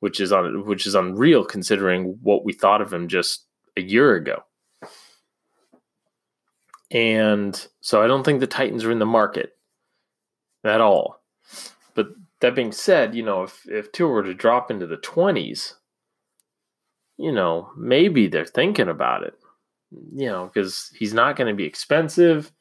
which 0.00 0.20
is 0.20 0.32
on 0.32 0.64
which 0.64 0.86
is 0.86 0.94
unreal 0.94 1.44
considering 1.44 2.16
what 2.22 2.44
we 2.44 2.52
thought 2.52 2.80
of 2.80 2.92
him 2.92 3.08
just 3.08 3.46
a 3.76 3.82
year 3.82 4.14
ago. 4.14 4.44
And 6.90 7.66
so 7.80 8.00
I 8.02 8.06
don't 8.06 8.22
think 8.22 8.38
the 8.38 8.46
Titans 8.46 8.84
are 8.84 8.92
in 8.92 9.00
the 9.00 9.06
market 9.06 9.56
at 10.64 10.80
all. 10.80 11.20
But 11.94 12.08
that 12.40 12.54
being 12.54 12.72
said, 12.72 13.16
you 13.16 13.24
know, 13.24 13.42
if 13.42 13.68
if 13.68 13.90
Tua 13.90 14.08
were 14.08 14.22
to 14.22 14.34
drop 14.34 14.70
into 14.70 14.86
the 14.86 14.96
twenties, 14.98 15.74
you 17.16 17.32
know, 17.32 17.70
maybe 17.76 18.28
they're 18.28 18.46
thinking 18.46 18.88
about 18.88 19.24
it. 19.24 19.34
You 19.90 20.26
know, 20.26 20.50
because 20.52 20.90
he's 20.98 21.14
not 21.14 21.36
going 21.36 21.48
to 21.48 21.56
be 21.56 21.64
expensive. 21.64 22.52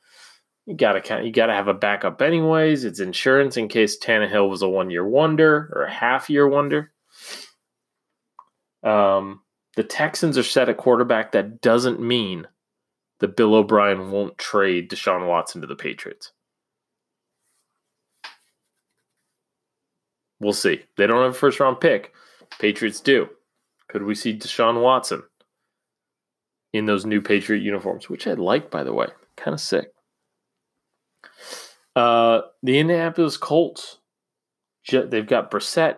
You 0.66 0.76
gotta 0.76 1.00
count. 1.00 1.24
You 1.26 1.32
gotta 1.32 1.54
have 1.54 1.70
a 1.70 1.74
backup, 1.74 2.22
anyways. 2.22 2.84
It's 2.84 3.00
insurance 3.00 3.56
in 3.56 3.70
case 3.70 3.98
Tannehill 3.98 4.50
was 4.50 4.62
a 4.62 4.68
one-year 4.68 5.08
wonder 5.08 5.72
or 5.74 5.84
a 5.84 5.92
half-year 5.92 6.46
wonder. 6.46 6.92
Um, 8.84 9.42
the 9.78 9.84
Texans 9.84 10.38
are 10.38 10.44
set 10.44 10.68
at 10.68 10.76
quarterback. 10.76 11.32
That 11.32 11.62
doesn't 11.62 12.02
mean 12.02 12.48
that 13.20 13.38
Bill 13.38 13.56
O'Brien 13.56 14.12
won't 14.12 14.38
trade 14.38 14.90
Deshaun 14.90 15.28
Watson 15.28 15.62
to 15.62 15.68
the 15.68 15.76
Patriots. 15.76 16.34
We'll 20.40 20.54
see. 20.54 20.82
They 20.98 21.08
don't 21.08 21.24
have 21.24 21.32
a 21.32 21.34
first 21.34 21.62
round 21.62 21.80
pick. 21.80 22.14
Patriots 22.60 23.00
do. 23.00 23.30
Could 23.88 24.04
we 24.04 24.16
see 24.16 24.38
Deshaun 24.38 24.82
Watson 24.82 25.24
in 26.74 26.86
those 26.86 27.06
new 27.06 27.22
Patriot 27.22 27.62
uniforms, 27.62 28.10
which 28.10 28.28
I 28.28 28.34
like, 28.34 28.70
by 28.70 28.84
the 28.84 28.94
way? 28.94 29.08
Kind 29.36 29.54
of 29.54 29.62
sick. 29.62 29.94
Uh, 31.96 32.42
the 32.62 32.78
Indianapolis 32.80 33.38
Colts, 33.38 33.98
they've 34.92 35.28
got 35.28 35.50
Brissett, 35.50 35.98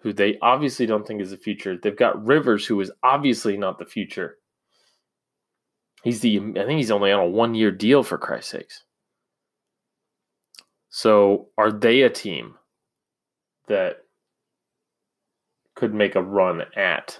who 0.00 0.12
they 0.12 0.38
obviously 0.40 0.86
don't 0.86 1.06
think 1.06 1.20
is 1.20 1.30
the 1.30 1.36
future. 1.36 1.76
They've 1.76 1.96
got 1.96 2.24
Rivers, 2.24 2.64
who 2.64 2.80
is 2.80 2.90
obviously 3.02 3.56
not 3.56 3.78
the 3.78 3.84
future. 3.84 4.38
He's 6.04 6.20
the, 6.20 6.38
I 6.38 6.64
think 6.64 6.78
he's 6.78 6.90
only 6.90 7.10
on 7.10 7.20
a 7.20 7.26
one 7.26 7.54
year 7.54 7.70
deal 7.70 8.02
for 8.02 8.16
Christ's 8.16 8.52
sakes. 8.52 8.84
So 10.88 11.48
are 11.58 11.72
they 11.72 12.02
a 12.02 12.10
team 12.10 12.54
that 13.66 14.04
could 15.74 15.92
make 15.92 16.14
a 16.14 16.22
run 16.22 16.62
at 16.76 17.18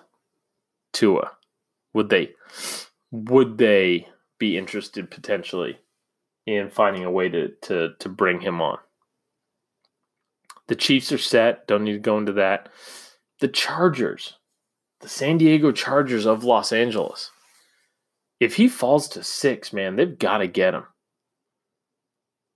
Tua? 0.93 1.33
Would 1.95 2.11
they 2.11 2.35
would 3.11 3.59
they 3.59 4.09
be 4.39 4.57
interested 4.57 5.11
potentially 5.11 5.79
in 6.47 6.71
finding 6.71 7.05
a 7.05 7.11
way 7.11 7.29
to 7.29 7.49
to 7.63 7.95
to 7.99 8.09
bring 8.09 8.41
him 8.41 8.61
on? 8.61 8.79
The 10.69 10.77
Chiefs 10.77 11.11
are 11.13 11.19
set, 11.19 11.67
don't 11.67 11.85
need 11.85 11.93
to 11.93 11.99
go 11.99 12.19
into 12.19 12.33
that. 12.35 12.69
The 13.41 13.49
Chargers, 13.49 14.35
the 15.01 15.09
San 15.09 15.39
Diego 15.39 15.73
Chargers 15.73 16.27
of 16.27 16.45
Los 16.45 16.73
Angeles. 16.73 17.31
If 18.39 18.57
he 18.57 18.69
falls 18.69 19.09
to 19.09 19.25
6, 19.25 19.73
man, 19.73 19.97
they've 19.97 20.19
got 20.19 20.39
to 20.39 20.47
get 20.47 20.75
him. 20.75 20.85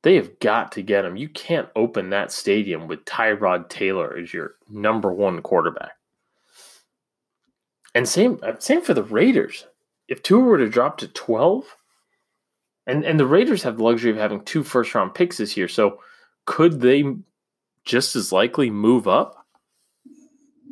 They 0.02 0.16
have 0.16 0.38
got 0.40 0.72
to 0.72 0.82
get 0.82 1.04
him. 1.04 1.16
You 1.16 1.28
can't 1.28 1.68
open 1.74 2.10
that 2.10 2.32
stadium 2.32 2.86
with 2.86 3.04
Tyrod 3.04 3.68
Taylor 3.68 4.16
as 4.16 4.34
your 4.34 4.56
number 4.68 5.12
one 5.12 5.40
quarterback. 5.42 5.92
And 7.94 8.08
same 8.08 8.38
uh, 8.42 8.54
same 8.58 8.82
for 8.82 8.94
the 8.94 9.02
Raiders. 9.02 9.66
If 10.08 10.22
Tua 10.22 10.40
were 10.40 10.58
to 10.58 10.68
drop 10.68 10.98
to 10.98 11.08
12, 11.08 11.76
and, 12.86 13.04
and 13.04 13.18
the 13.18 13.26
Raiders 13.26 13.62
have 13.62 13.76
the 13.76 13.84
luxury 13.84 14.10
of 14.10 14.16
having 14.16 14.42
two 14.42 14.62
first 14.62 14.94
round 14.94 15.14
picks 15.14 15.38
this 15.38 15.56
year, 15.56 15.68
so 15.68 16.00
could 16.46 16.80
they 16.80 17.04
just 17.84 18.16
as 18.16 18.32
likely 18.32 18.70
move 18.70 19.06
up? 19.06 19.46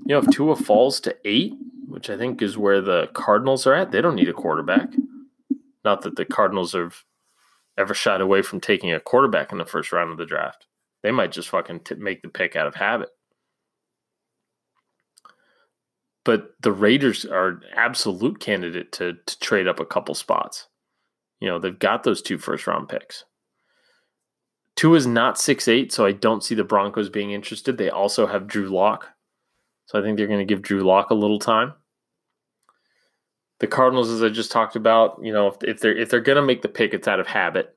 You 0.07 0.15
know, 0.15 0.19
if 0.19 0.31
Tua 0.31 0.57
falls 0.57 1.01
to 1.01 1.17
eight, 1.25 1.55
which 1.87 2.11
I 2.11 2.17
think 2.17 2.43
is 2.43 2.59
where 2.59 2.81
the 2.81 3.09
Cardinals 3.13 3.67
are 3.67 3.75
at, 3.75 3.93
they 3.93 4.01
don't 4.01 4.17
need 4.17 4.29
a 4.29 4.35
quarterback. 4.35 4.89
Not 5.85 6.03
that 6.03 6.17
the 6.17 6.25
Cardinals 6.25 6.73
have 6.73 7.05
ever 7.79 7.95
shied 7.95 8.21
away 8.21 8.43
from 8.43 8.61
taking 8.61 8.93
a 8.93 9.01
quarterback 9.01 9.53
in 9.53 9.59
the 9.59 9.65
first 9.65 9.93
round 9.93 10.11
of 10.11 10.19
the 10.19 10.27
draft. 10.27 10.67
They 11.03 11.11
might 11.11 11.33
just 11.33 11.49
fucking 11.49 11.81
t- 11.81 11.95
make 11.95 12.23
the 12.23 12.29
pick 12.29 12.57
out 12.57 12.67
of 12.67 12.75
habit. 12.75 13.11
But 16.25 16.51
the 16.61 16.73
Raiders 16.73 17.25
are 17.25 17.61
absolute 17.75 18.41
candidate 18.41 18.93
to 18.93 19.15
to 19.27 19.39
trade 19.41 19.67
up 19.67 19.81
a 19.81 19.87
couple 19.87 20.15
spots. 20.15 20.69
You 21.41 21.49
know, 21.49 21.59
they've 21.59 21.79
got 21.79 22.03
those 22.03 22.21
two 22.21 22.39
first 22.39 22.67
round 22.67 22.89
picks. 22.89 23.25
Two 24.77 24.95
is 24.95 25.07
not 25.07 25.39
six 25.39 25.69
eight, 25.69 25.93
so 25.93 26.07
I 26.07 26.13
don't 26.13 26.45
see 26.45 26.55
the 26.55 26.65
Broncos 26.65 27.09
being 27.09 27.33
interested. 27.33 27.77
They 27.79 27.91
also 27.91 28.27
have 28.27 28.47
Drew 28.47 28.69
Lock. 28.69 29.09
So 29.87 29.99
I 29.99 30.03
think 30.03 30.17
they're 30.17 30.27
going 30.27 30.39
to 30.39 30.45
give 30.45 30.63
Drew 30.63 30.83
Lock 30.83 31.11
a 31.11 31.15
little 31.15 31.39
time. 31.39 31.73
The 33.59 33.67
Cardinals, 33.67 34.09
as 34.09 34.23
I 34.23 34.29
just 34.29 34.53
talked 34.53 34.77
about, 34.77 35.19
you 35.23 35.33
know, 35.33 35.49
if, 35.49 35.57
if 35.63 35.81
they're 35.81 35.97
if 35.97 36.09
they're 36.09 36.21
gonna 36.21 36.43
make 36.43 36.63
the 36.63 36.69
pick, 36.69 36.95
it's 36.95 37.09
out 37.09 37.21
of 37.21 37.27
habit, 37.27 37.77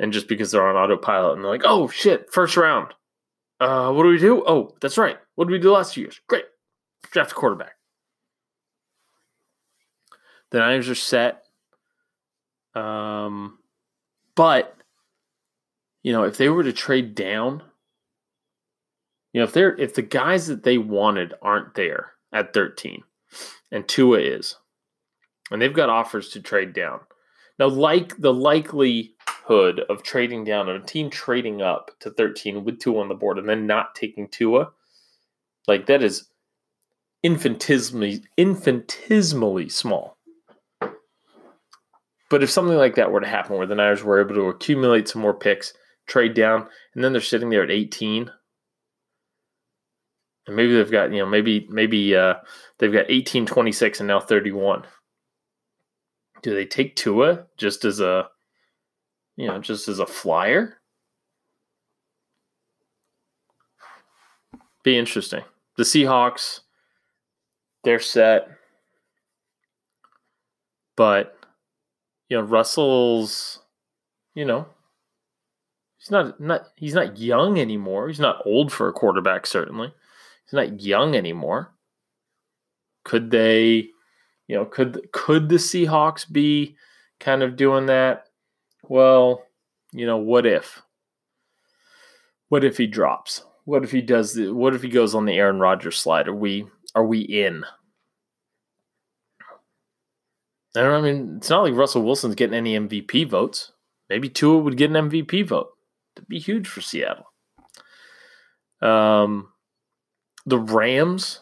and 0.00 0.12
just 0.12 0.26
because 0.26 0.50
they're 0.50 0.66
on 0.66 0.74
autopilot, 0.74 1.36
and 1.36 1.44
they're 1.44 1.52
like, 1.52 1.62
oh 1.64 1.86
shit, 1.88 2.32
first 2.32 2.56
round. 2.56 2.94
Uh, 3.60 3.92
what 3.92 4.02
do 4.02 4.08
we 4.08 4.18
do? 4.18 4.42
Oh, 4.44 4.74
that's 4.80 4.98
right. 4.98 5.16
What 5.36 5.44
did 5.44 5.52
we 5.52 5.60
do 5.60 5.70
last 5.70 5.94
two 5.94 6.00
years? 6.00 6.20
Great, 6.28 6.44
draft 7.10 7.32
a 7.32 7.34
quarterback. 7.34 7.76
The 10.50 10.58
Niners 10.58 10.88
are 10.88 10.94
set. 10.94 11.44
Um, 12.74 13.58
but 14.34 14.76
you 16.02 16.12
know, 16.12 16.24
if 16.24 16.36
they 16.36 16.48
were 16.48 16.62
to 16.62 16.72
trade 16.72 17.14
down, 17.14 17.62
you 19.32 19.40
know, 19.40 19.44
if 19.44 19.52
they're 19.52 19.74
if 19.80 19.94
the 19.94 20.02
guys 20.02 20.46
that 20.46 20.62
they 20.62 20.78
wanted 20.78 21.34
aren't 21.42 21.74
there 21.74 22.12
at 22.32 22.52
13, 22.52 23.02
and 23.72 23.88
Tua 23.88 24.20
is, 24.20 24.56
and 25.50 25.60
they've 25.60 25.72
got 25.72 25.90
offers 25.90 26.28
to 26.30 26.40
trade 26.40 26.72
down. 26.72 27.00
Now, 27.58 27.68
like 27.68 28.16
the 28.18 28.34
likelihood 28.34 29.80
of 29.88 30.02
trading 30.02 30.44
down, 30.44 30.68
of 30.68 30.82
a 30.82 30.86
team 30.86 31.10
trading 31.10 31.62
up 31.62 31.90
to 32.00 32.10
13 32.10 32.64
with 32.64 32.80
Tua 32.80 33.00
on 33.00 33.08
the 33.08 33.14
board 33.14 33.38
and 33.38 33.48
then 33.48 33.66
not 33.66 33.94
taking 33.94 34.28
Tua, 34.28 34.70
like 35.66 35.86
that 35.86 36.02
is 36.02 36.28
infinitesimally 37.24 38.22
infinitesimally 38.36 39.68
small. 39.68 40.16
But 42.30 42.42
if 42.42 42.50
something 42.50 42.76
like 42.76 42.94
that 42.94 43.10
were 43.10 43.20
to 43.20 43.26
happen, 43.26 43.56
where 43.56 43.66
the 43.66 43.74
Niners 43.74 44.04
were 44.04 44.20
able 44.20 44.34
to 44.36 44.48
accumulate 44.48 45.08
some 45.08 45.22
more 45.22 45.34
picks, 45.34 45.72
trade 46.06 46.34
down, 46.34 46.68
and 46.94 47.02
then 47.02 47.12
they're 47.12 47.20
sitting 47.20 47.50
there 47.50 47.64
at 47.64 47.70
18, 47.70 48.30
and 50.46 50.56
maybe 50.56 50.74
they've 50.74 50.90
got 50.90 51.10
you 51.10 51.18
know 51.18 51.26
maybe 51.26 51.66
maybe 51.68 52.14
uh, 52.14 52.34
they've 52.78 52.92
got 52.92 53.06
18, 53.08 53.46
26, 53.46 53.98
and 53.98 54.06
now 54.06 54.20
31 54.20 54.84
do 56.44 56.54
they 56.54 56.66
take 56.66 56.94
Tua 56.94 57.46
just 57.56 57.86
as 57.86 58.00
a 58.00 58.28
you 59.36 59.48
know 59.48 59.58
just 59.58 59.88
as 59.88 59.98
a 59.98 60.06
flyer? 60.06 60.76
Be 64.84 64.98
interesting. 64.98 65.42
The 65.78 65.84
Seahawks, 65.84 66.60
they're 67.84 68.00
set, 68.00 68.48
but 70.96 71.38
you 72.28 72.36
know 72.36 72.42
Russell's, 72.42 73.60
you 74.34 74.44
know, 74.44 74.66
he's 75.98 76.10
not 76.10 76.40
not 76.40 76.68
he's 76.76 76.94
not 76.94 77.18
young 77.18 77.58
anymore. 77.58 78.08
He's 78.08 78.20
not 78.20 78.42
old 78.44 78.72
for 78.72 78.88
a 78.88 78.92
quarterback. 78.92 79.46
Certainly, 79.46 79.92
he's 80.44 80.52
not 80.52 80.80
young 80.80 81.14
anymore. 81.14 81.72
Could 83.04 83.30
they? 83.30 83.88
You 84.46 84.56
know, 84.56 84.64
could 84.64 85.08
could 85.12 85.48
the 85.48 85.56
Seahawks 85.56 86.30
be 86.30 86.76
kind 87.20 87.42
of 87.42 87.56
doing 87.56 87.86
that? 87.86 88.26
Well, 88.88 89.42
you 89.92 90.06
know, 90.06 90.18
what 90.18 90.44
if? 90.46 90.82
What 92.48 92.64
if 92.64 92.76
he 92.76 92.86
drops? 92.86 93.42
What 93.64 93.82
if 93.82 93.90
he 93.90 94.02
does 94.02 94.34
the, 94.34 94.52
what 94.52 94.74
if 94.74 94.82
he 94.82 94.88
goes 94.88 95.14
on 95.14 95.24
the 95.24 95.38
Aaron 95.38 95.58
Rodgers 95.58 95.96
slide? 95.96 96.28
Are 96.28 96.34
we 96.34 96.66
are 96.94 97.04
we 97.04 97.20
in? 97.20 97.64
I 100.76 100.80
don't 100.80 100.90
know, 100.90 101.08
I 101.08 101.12
mean, 101.12 101.34
it's 101.36 101.50
not 101.50 101.62
like 101.62 101.74
Russell 101.74 102.02
Wilson's 102.02 102.34
getting 102.34 102.56
any 102.56 102.76
MVP 102.76 103.28
votes. 103.28 103.72
Maybe 104.10 104.28
Tua 104.28 104.58
would 104.58 104.76
get 104.76 104.90
an 104.90 105.10
MVP 105.10 105.46
vote. 105.46 105.70
That'd 106.14 106.28
be 106.28 106.38
huge 106.38 106.66
for 106.66 106.80
Seattle. 106.80 107.32
Um, 108.82 109.48
the 110.46 110.58
Rams, 110.58 111.40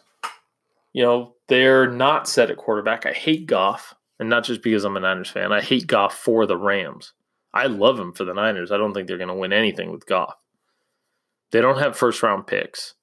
you 0.93 1.03
know, 1.03 1.35
they're 1.47 1.89
not 1.89 2.27
set 2.27 2.51
at 2.51 2.57
quarterback. 2.57 3.05
I 3.05 3.13
hate 3.13 3.47
Goff. 3.47 3.95
And 4.19 4.29
not 4.29 4.43
just 4.45 4.61
because 4.61 4.85
I'm 4.85 4.95
a 4.95 4.99
Niners 4.99 5.29
fan. 5.29 5.51
I 5.51 5.61
hate 5.61 5.87
Goff 5.87 6.15
for 6.15 6.45
the 6.45 6.55
Rams. 6.55 7.13
I 7.53 7.65
love 7.65 7.99
him 7.99 8.13
for 8.13 8.23
the 8.23 8.33
Niners. 8.33 8.71
I 8.71 8.77
don't 8.77 8.93
think 8.93 9.07
they're 9.07 9.17
going 9.17 9.27
to 9.27 9.33
win 9.33 9.51
anything 9.51 9.91
with 9.91 10.05
Goff. 10.05 10.35
They 11.51 11.61
don't 11.61 11.79
have 11.79 11.97
first 11.97 12.23
round 12.23 12.47
picks. 12.47 12.93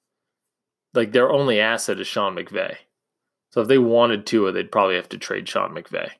Like 0.93 1.11
their 1.11 1.31
only 1.31 1.59
asset 1.59 1.99
is 1.99 2.07
Sean 2.07 2.35
McVay. 2.35 2.75
So 3.51 3.61
if 3.61 3.67
they 3.67 3.77
wanted 3.77 4.25
Tua, 4.25 4.51
they'd 4.51 4.71
probably 4.71 4.95
have 4.95 5.09
to 5.09 5.17
trade 5.17 5.47
Sean 5.47 5.73
McVay. 5.73 6.11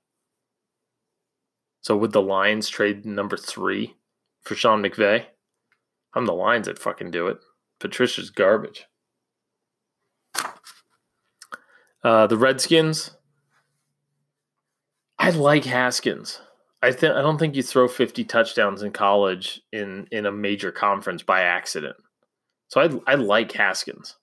So 1.81 1.97
would 1.97 2.11
the 2.11 2.21
Lions 2.21 2.69
trade 2.69 3.05
number 3.05 3.37
three 3.37 3.95
for 4.43 4.55
Sean 4.55 4.83
McVay? 4.83 5.25
I'm 6.13 6.25
the 6.25 6.33
Lions 6.33 6.67
that 6.67 6.79
fucking 6.79 7.11
do 7.11 7.27
it. 7.27 7.39
Patricia's 7.79 8.29
garbage. 8.29 8.85
Uh, 12.03 12.27
the 12.27 12.37
Redskins. 12.37 13.11
I 15.17 15.29
like 15.29 15.65
Haskins. 15.65 16.41
I 16.83 16.91
think 16.91 17.13
I 17.13 17.21
don't 17.21 17.37
think 17.37 17.55
you 17.55 17.61
throw 17.61 17.87
50 17.87 18.23
touchdowns 18.23 18.81
in 18.81 18.91
college 18.91 19.61
in 19.71 20.07
in 20.11 20.25
a 20.25 20.31
major 20.31 20.71
conference 20.71 21.21
by 21.21 21.41
accident. 21.41 21.95
So 22.69 22.81
I 22.81 23.11
I 23.11 23.15
like 23.15 23.51
Haskins, 23.51 24.17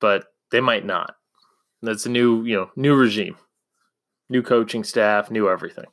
but 0.00 0.26
they 0.50 0.60
might 0.60 0.84
not. 0.84 1.14
That's 1.82 2.06
a 2.06 2.10
new 2.10 2.44
you 2.44 2.56
know 2.56 2.70
new 2.76 2.94
regime, 2.94 3.36
new 4.28 4.42
coaching 4.42 4.84
staff, 4.84 5.30
new 5.30 5.48
everything. 5.48 5.86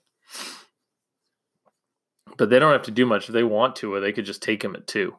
But 2.38 2.50
they 2.50 2.60
don't 2.60 2.74
have 2.74 2.84
to 2.84 2.92
do 2.92 3.06
much 3.06 3.30
if 3.30 3.34
they 3.34 3.44
want 3.44 3.78
to, 3.78 3.94
or 3.94 4.00
they 4.00 4.12
could 4.12 4.26
just 4.26 4.44
take 4.44 4.64
him 4.64 4.76
at 4.76 4.88
two. 4.88 5.16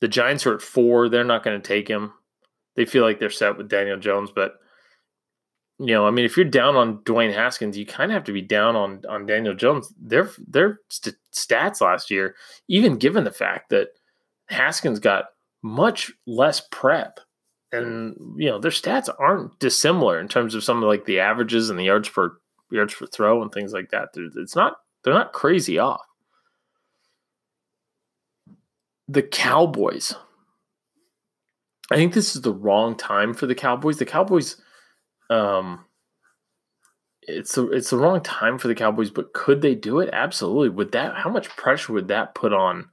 The 0.00 0.08
Giants 0.08 0.46
are 0.46 0.54
at 0.54 0.62
four. 0.62 1.08
They're 1.08 1.24
not 1.24 1.42
going 1.42 1.60
to 1.60 1.66
take 1.66 1.88
him. 1.88 2.12
They 2.76 2.84
feel 2.84 3.02
like 3.02 3.18
they're 3.18 3.30
set 3.30 3.56
with 3.56 3.68
Daniel 3.68 3.98
Jones, 3.98 4.30
but 4.34 4.58
you 5.78 5.88
know, 5.88 6.06
I 6.06 6.10
mean, 6.10 6.24
if 6.24 6.36
you're 6.36 6.46
down 6.46 6.76
on 6.76 6.98
Dwayne 6.98 7.34
Haskins, 7.34 7.76
you 7.76 7.84
kind 7.84 8.10
of 8.10 8.14
have 8.14 8.24
to 8.24 8.32
be 8.32 8.42
down 8.42 8.76
on 8.76 9.02
on 9.08 9.26
Daniel 9.26 9.54
Jones. 9.54 9.92
Their 10.00 10.30
their 10.48 10.80
st- 10.88 11.16
stats 11.34 11.80
last 11.80 12.10
year, 12.10 12.34
even 12.68 12.96
given 12.96 13.24
the 13.24 13.30
fact 13.32 13.70
that 13.70 13.88
Haskins 14.48 14.98
got 14.98 15.26
much 15.62 16.10
less 16.26 16.62
prep, 16.70 17.20
and 17.72 18.16
you 18.36 18.48
know 18.48 18.58
their 18.58 18.70
stats 18.70 19.08
aren't 19.18 19.58
dissimilar 19.58 20.20
in 20.20 20.28
terms 20.28 20.54
of 20.54 20.64
some 20.64 20.82
of 20.82 20.88
like 20.88 21.04
the 21.04 21.20
averages 21.20 21.70
and 21.70 21.78
the 21.78 21.84
yards 21.84 22.08
per 22.08 22.38
yards 22.70 22.94
per 22.94 23.06
throw 23.06 23.42
and 23.42 23.52
things 23.52 23.72
like 23.72 23.90
that. 23.90 24.08
It's 24.14 24.56
not 24.56 24.76
they're 25.02 25.14
not 25.14 25.32
crazy 25.32 25.78
off. 25.78 26.02
The 29.08 29.22
Cowboys. 29.22 30.14
I 31.92 31.96
think 31.96 32.14
this 32.14 32.34
is 32.34 32.42
the 32.42 32.52
wrong 32.52 32.96
time 32.96 33.32
for 33.32 33.46
the 33.46 33.54
Cowboys. 33.54 33.98
The 33.98 34.04
Cowboys, 34.04 34.56
um, 35.30 35.84
it's 37.22 37.54
the 37.54 37.70
it's 37.70 37.90
the 37.90 37.98
wrong 37.98 38.20
time 38.20 38.58
for 38.58 38.66
the 38.66 38.74
Cowboys. 38.74 39.10
But 39.10 39.32
could 39.32 39.62
they 39.62 39.76
do 39.76 40.00
it? 40.00 40.10
Absolutely. 40.12 40.70
Would 40.70 40.92
that? 40.92 41.14
How 41.14 41.30
much 41.30 41.48
pressure 41.50 41.92
would 41.92 42.08
that 42.08 42.34
put 42.34 42.52
on 42.52 42.88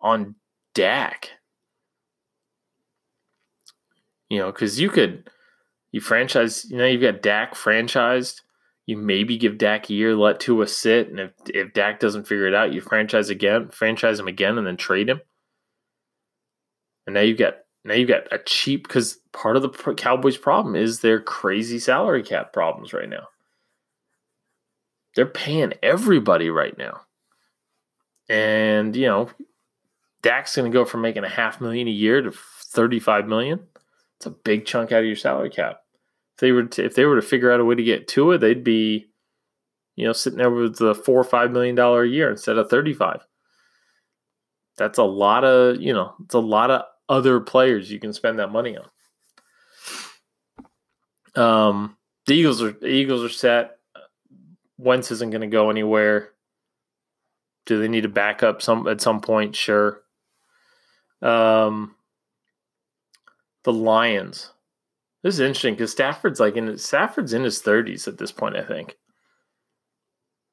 on 0.00 0.34
Dak? 0.74 1.30
You 4.32 4.38
know, 4.38 4.52
because 4.52 4.80
you 4.80 4.88
could 4.88 5.28
you 5.92 6.00
franchise. 6.00 6.64
You 6.70 6.78
know, 6.78 6.86
you've 6.86 7.02
got 7.02 7.22
Dak 7.22 7.54
franchised 7.54 8.40
you 8.86 8.96
maybe 8.96 9.36
give 9.36 9.58
Dak 9.58 9.88
a 9.88 9.92
year, 9.92 10.16
let 10.16 10.40
Tua 10.40 10.66
sit, 10.66 11.08
and 11.08 11.20
if 11.20 11.30
if 11.46 11.72
Dak 11.72 12.00
doesn't 12.00 12.26
figure 12.26 12.46
it 12.46 12.54
out, 12.54 12.72
you 12.72 12.80
franchise 12.80 13.30
again, 13.30 13.68
franchise 13.68 14.18
him 14.18 14.28
again, 14.28 14.58
and 14.58 14.66
then 14.66 14.76
trade 14.76 15.08
him. 15.08 15.20
And 17.06 17.14
now 17.14 17.20
you've 17.20 17.38
got 17.38 17.54
now 17.84 17.94
you've 17.94 18.08
got 18.08 18.32
a 18.32 18.38
cheap 18.38 18.86
because 18.86 19.18
part 19.32 19.56
of 19.56 19.62
the 19.62 19.94
Cowboys' 19.94 20.36
problem 20.36 20.74
is 20.74 21.00
their 21.00 21.20
crazy 21.20 21.78
salary 21.78 22.22
cap 22.22 22.52
problems 22.52 22.92
right 22.92 23.08
now. 23.08 23.28
They're 25.14 25.26
paying 25.26 25.74
everybody 25.82 26.50
right 26.50 26.76
now, 26.76 27.02
and 28.28 28.96
you 28.96 29.06
know, 29.06 29.30
Dak's 30.22 30.56
going 30.56 30.70
to 30.70 30.76
go 30.76 30.84
from 30.84 31.02
making 31.02 31.24
a 31.24 31.28
half 31.28 31.60
million 31.60 31.86
a 31.86 31.92
year 31.92 32.20
to 32.20 32.32
thirty-five 32.32 33.28
million. 33.28 33.60
It's 34.22 34.26
a 34.26 34.30
big 34.30 34.66
chunk 34.66 34.92
out 34.92 35.00
of 35.00 35.06
your 35.06 35.16
salary 35.16 35.50
cap 35.50 35.82
they 36.42 36.52
were 36.52 36.64
to, 36.64 36.84
if 36.84 36.94
they 36.94 37.04
were 37.04 37.16
to 37.16 37.22
figure 37.22 37.52
out 37.52 37.60
a 37.60 37.64
way 37.64 37.76
to 37.76 37.82
get 37.82 38.08
Tua, 38.08 38.36
they'd 38.36 38.64
be, 38.64 39.06
you 39.94 40.04
know, 40.04 40.12
sitting 40.12 40.38
there 40.38 40.50
with 40.50 40.76
the 40.76 40.92
four 40.92 41.20
or 41.20 41.24
five 41.24 41.52
million 41.52 41.76
dollar 41.76 42.02
a 42.02 42.08
year 42.08 42.30
instead 42.30 42.58
of 42.58 42.68
thirty 42.68 42.92
five. 42.92 43.24
That's 44.76 44.98
a 44.98 45.04
lot 45.04 45.44
of 45.44 45.80
you 45.80 45.92
know, 45.92 46.14
it's 46.24 46.34
a 46.34 46.40
lot 46.40 46.70
of 46.72 46.82
other 47.08 47.38
players 47.40 47.92
you 47.92 48.00
can 48.00 48.12
spend 48.12 48.40
that 48.40 48.50
money 48.50 48.76
on. 48.76 48.88
Um, 51.34 51.96
the 52.26 52.34
Eagles 52.34 52.60
are 52.60 52.72
the 52.72 52.88
Eagles 52.88 53.22
are 53.22 53.28
set. 53.28 53.78
Wentz 54.78 55.12
isn't 55.12 55.30
going 55.30 55.42
to 55.42 55.46
go 55.46 55.70
anywhere. 55.70 56.30
Do 57.66 57.78
they 57.78 57.86
need 57.86 58.04
a 58.04 58.08
backup 58.08 58.62
some 58.62 58.88
at 58.88 59.00
some 59.00 59.20
point? 59.20 59.54
Sure. 59.54 60.02
Um, 61.20 61.94
the 63.64 63.72
Lions. 63.72 64.50
This 65.22 65.34
is 65.34 65.40
interesting 65.40 65.74
because 65.74 65.92
Stafford's 65.92 66.40
like 66.40 66.56
in 66.56 66.76
Stafford's 66.78 67.32
in 67.32 67.44
his 67.44 67.60
thirties 67.60 68.08
at 68.08 68.18
this 68.18 68.32
point, 68.32 68.56
I 68.56 68.62
think. 68.62 68.96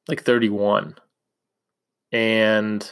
Like 0.07 0.23
thirty 0.23 0.49
one. 0.49 0.95
And 2.11 2.89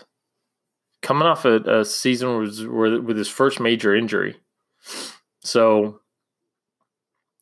coming 1.02 1.28
off 1.28 1.46
a, 1.46 1.80
a 1.80 1.86
season 1.86 2.38
was 2.38 2.66
with 2.66 3.18
his 3.18 3.30
first 3.30 3.60
major 3.60 3.96
injury. 3.96 4.38
So, 5.42 6.02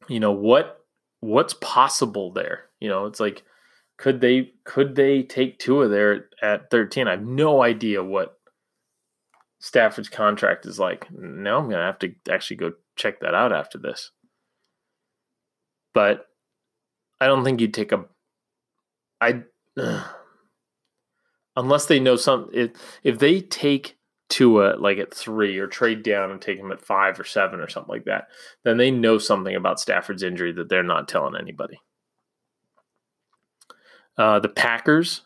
you 0.07 0.19
know, 0.19 0.31
what 0.31 0.85
what's 1.21 1.55
possible 1.55 2.31
there? 2.31 2.65
You 2.79 2.89
know, 2.89 3.05
it's 3.05 3.19
like 3.19 3.43
could 3.97 4.21
they 4.21 4.51
could 4.65 4.95
they 4.95 5.23
take 5.23 5.59
Tua 5.59 5.87
there 5.87 6.29
at 6.41 6.69
13? 6.69 7.07
I 7.07 7.11
have 7.11 7.23
no 7.23 7.63
idea 7.63 8.03
what 8.03 8.34
Stafford's 9.65 10.09
contract 10.09 10.65
is 10.65 10.79
like. 10.79 11.07
Now 11.11 11.57
I'm 11.57 11.69
gonna 11.69 11.85
have 11.85 11.99
to 11.99 12.13
actually 12.29 12.57
go 12.57 12.73
check 12.95 13.19
that 13.19 13.33
out 13.33 13.51
after 13.51 13.77
this 13.77 14.11
but 15.95 16.27
I 17.19 17.25
don't 17.25 17.43
think 17.43 17.59
you'd 17.59 17.73
take 17.73 17.91
a. 17.91 18.05
I 19.19 19.41
unless 21.55 21.87
they 21.87 21.99
know 21.99 22.17
some 22.17 22.51
if 22.53 22.71
if 23.01 23.17
they 23.17 23.41
take 23.41 23.97
Tua 24.29 24.75
like 24.77 24.99
at 24.99 25.13
three 25.13 25.57
or 25.57 25.65
trade 25.65 26.03
down 26.03 26.29
and 26.29 26.41
take 26.41 26.59
him 26.59 26.71
at 26.71 26.85
five 26.85 27.19
or 27.19 27.23
seven 27.23 27.59
or 27.59 27.69
something 27.69 27.91
like 27.91 28.05
that, 28.05 28.27
then 28.63 28.77
they 28.77 28.91
know 28.91 29.17
something 29.17 29.55
about 29.55 29.79
Stafford's 29.79 30.21
injury 30.21 30.51
that 30.51 30.69
they're 30.69 30.83
not 30.83 31.07
telling 31.07 31.39
anybody. 31.39 31.79
Uh, 34.17 34.39
the 34.39 34.49
Packers, 34.49 35.21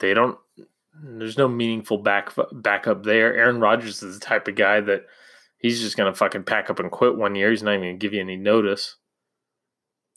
they 0.00 0.12
don't. 0.12 0.36
There's 1.02 1.38
no 1.38 1.48
meaningful 1.48 1.98
back 1.98 2.32
backup 2.52 3.02
there. 3.02 3.34
Aaron 3.34 3.60
Rodgers 3.60 4.02
is 4.02 4.18
the 4.18 4.24
type 4.24 4.48
of 4.48 4.54
guy 4.54 4.80
that 4.80 5.06
he's 5.58 5.80
just 5.80 5.96
gonna 5.96 6.14
fucking 6.14 6.44
pack 6.44 6.70
up 6.70 6.78
and 6.78 6.90
quit 6.90 7.16
one 7.16 7.34
year. 7.34 7.50
He's 7.50 7.62
not 7.62 7.74
even 7.74 7.82
gonna 7.82 7.98
give 7.98 8.14
you 8.14 8.20
any 8.20 8.36
notice. 8.36 8.96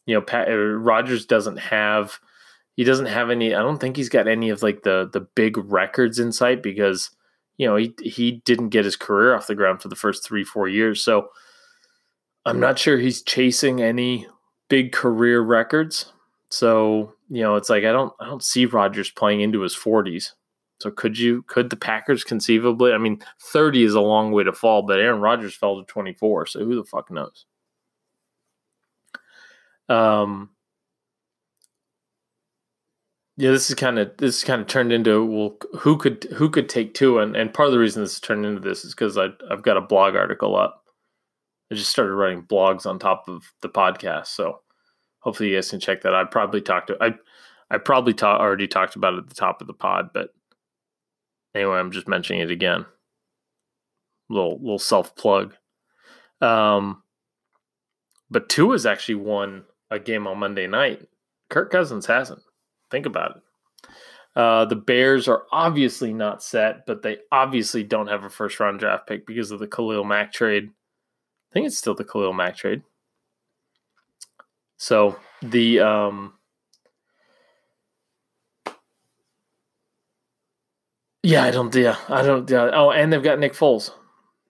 You 0.06 0.15
know, 0.15 0.22
Pat, 0.22 0.50
uh, 0.50 0.56
Rodgers 0.56 1.26
doesn't 1.26 1.58
have 1.58 2.20
he 2.76 2.86
doesn't 2.86 3.08
have 3.08 3.30
any. 3.30 3.54
I 3.54 3.62
don't 3.62 3.78
think 3.78 3.98
he's 3.98 4.10
got 4.10 4.28
any 4.28 4.50
of 4.50 4.63
like 4.63 4.84
the 4.84 5.10
the 5.12 5.22
big 5.22 5.58
records 5.58 6.18
in 6.18 6.32
sight 6.32 6.63
because 6.63 7.10
you 7.58 7.68
know 7.68 7.76
he 7.76 7.94
he 8.02 8.42
didn't 8.46 8.70
get 8.70 8.86
his 8.86 8.96
career 8.96 9.36
off 9.36 9.48
the 9.48 9.56
ground 9.56 9.82
for 9.82 9.89
the 9.89 9.96
first 9.98 10.26
three 10.26 10.44
four 10.44 10.68
years. 10.70 11.04
So 11.04 11.30
I'm 12.46 12.60
not 12.60 12.80
sure 12.80 12.98
he's 12.98 13.22
chasing 13.22 13.82
any 13.82 14.28
big 14.70 14.94
career 14.94 15.42
records. 15.42 16.13
So 16.50 17.13
you 17.30 17.42
know, 17.42 17.56
it's 17.58 17.70
like 17.70 17.84
I 17.84 17.92
don't 17.92 18.13
I 18.20 18.26
don't 18.26 18.44
see 18.44 18.65
Rodgers 18.65 19.12
playing 19.12 19.42
into 19.42 19.62
his 19.62 19.76
40s. 19.76 20.32
So 20.80 20.92
could 20.92 21.18
you 21.18 21.44
could 21.44 21.70
the 21.70 21.76
Packers 21.76 22.24
conceivably? 22.24 22.94
I 22.94 22.98
mean, 22.98 23.22
30 23.42 23.84
is 23.84 23.94
a 23.96 24.02
long 24.02 24.32
way 24.32 24.44
to 24.44 24.54
fall, 24.54 24.82
but 24.84 25.00
Aaron 25.00 25.22
Rodgers 25.22 25.56
fell 25.56 25.78
to 25.80 25.86
24, 25.86 26.48
so 26.48 26.63
who 26.63 26.76
the 26.76 26.86
fuck 26.86 27.12
knows? 27.12 27.46
Um 29.89 30.50
yeah, 33.39 33.52
this 33.52 33.70
is 33.70 33.76
kind 33.76 33.98
of 34.00 34.12
this 34.18 34.38
is 34.39 34.44
kind 34.44 34.62
of 34.62 34.68
turned 34.68 34.92
into 34.92 35.24
well, 35.26 35.58
who 35.80 35.98
could 35.98 36.26
who 36.36 36.50
could 36.50 36.68
take 36.68 36.94
Tua, 36.94 37.22
and 37.24 37.38
and 37.38 37.54
part 37.54 37.68
of 37.68 37.74
the 37.74 37.80
reason 37.80 38.04
this 38.04 38.20
turned 38.20 38.46
into 38.46 38.60
this 38.60 38.84
is 38.84 38.94
because 38.94 39.18
I 39.18 39.28
I've 39.50 39.63
got 39.63 39.78
a 39.78 39.82
blog 39.82 40.15
article 40.15 40.58
up. 40.58 40.84
I 41.72 41.76
just 41.76 41.89
started 41.89 42.13
writing 42.15 42.44
blogs 42.44 42.86
on 42.86 43.00
top 43.00 43.30
of 43.30 43.44
the 43.62 43.70
podcast, 43.70 44.28
so 44.28 44.60
hopefully 45.20 45.50
you 45.50 45.56
guys 45.56 45.70
can 45.70 45.80
check 45.80 46.02
that. 46.02 46.13
I 46.13 46.26
probably 46.26 46.62
talked 46.62 46.88
to 46.88 46.98
I 47.02 47.13
I 47.72 47.78
probably 47.78 48.13
ta- 48.13 48.39
already 48.39 48.68
talked 48.68 48.98
about 48.98 49.13
it 49.13 49.20
at 49.20 49.30
the 49.30 49.36
top 49.36 49.62
of 49.62 49.68
the 49.68 49.74
pod, 49.74 50.10
but 50.13 50.32
Anyway, 51.56 51.78
I'm 51.78 51.92
just 51.92 52.08
mentioning 52.08 52.42
it 52.42 52.52
again. 52.52 52.86
Little 54.30 54.60
little 54.60 54.80
self 54.80 55.16
plug. 55.16 55.56
Um, 56.42 57.04
but 58.30 58.50
Tua 58.50 58.74
has 58.74 58.86
actually 58.86 59.16
won 59.16 59.66
a 59.90 60.00
game 60.00 60.28
on 60.28 60.38
Monday 60.38 60.68
night. 60.68 61.08
Kirk 61.50 61.72
Cousins 61.72 62.06
hasn't. 62.06 62.42
Think 62.92 63.06
about 63.06 63.38
it. 63.38 63.44
Uh, 64.36 64.66
the 64.66 64.76
Bears 64.76 65.28
are 65.28 65.44
obviously 65.52 66.14
not 66.14 66.44
set, 66.44 66.86
but 66.86 67.02
they 67.02 67.18
obviously 67.32 67.84
don't 67.84 68.08
have 68.08 68.24
a 68.24 68.30
first 68.30 68.60
round 68.60 68.80
draft 68.80 69.08
pick 69.08 69.26
because 69.26 69.52
of 69.52 69.60
the 69.60 69.68
Khalil 69.68 70.04
Mack 70.04 70.32
trade. 70.32 70.70
I 70.70 71.54
think 71.54 71.66
it's 71.66 71.78
still 71.78 71.96
the 71.96 72.06
Khalil 72.06 72.34
Mack 72.34 72.56
trade. 72.56 72.84
So 74.78 75.18
the 75.42 75.80
um, 75.80 76.34
yeah, 81.23 81.43
I 81.43 81.51
don't, 81.51 81.73
yeah, 81.75 81.97
I 82.08 82.21
don't, 82.21 82.49
yeah. 82.49 82.69
Oh, 82.73 82.91
and 82.91 83.12
they've 83.12 83.23
got 83.23 83.39
Nick 83.39 83.53
Foles, 83.53 83.91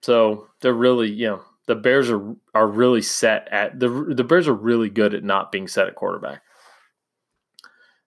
so 0.02 0.48
they're 0.60 0.72
really, 0.72 1.10
you 1.10 1.26
know, 1.26 1.42
the 1.66 1.76
Bears 1.76 2.10
are 2.10 2.34
are 2.52 2.66
really 2.66 3.00
set 3.00 3.46
at 3.52 3.78
the 3.78 3.88
the 3.88 4.24
Bears 4.24 4.48
are 4.48 4.54
really 4.54 4.90
good 4.90 5.14
at 5.14 5.22
not 5.22 5.52
being 5.52 5.68
set 5.68 5.86
at 5.86 5.94
quarterback. 5.94 6.42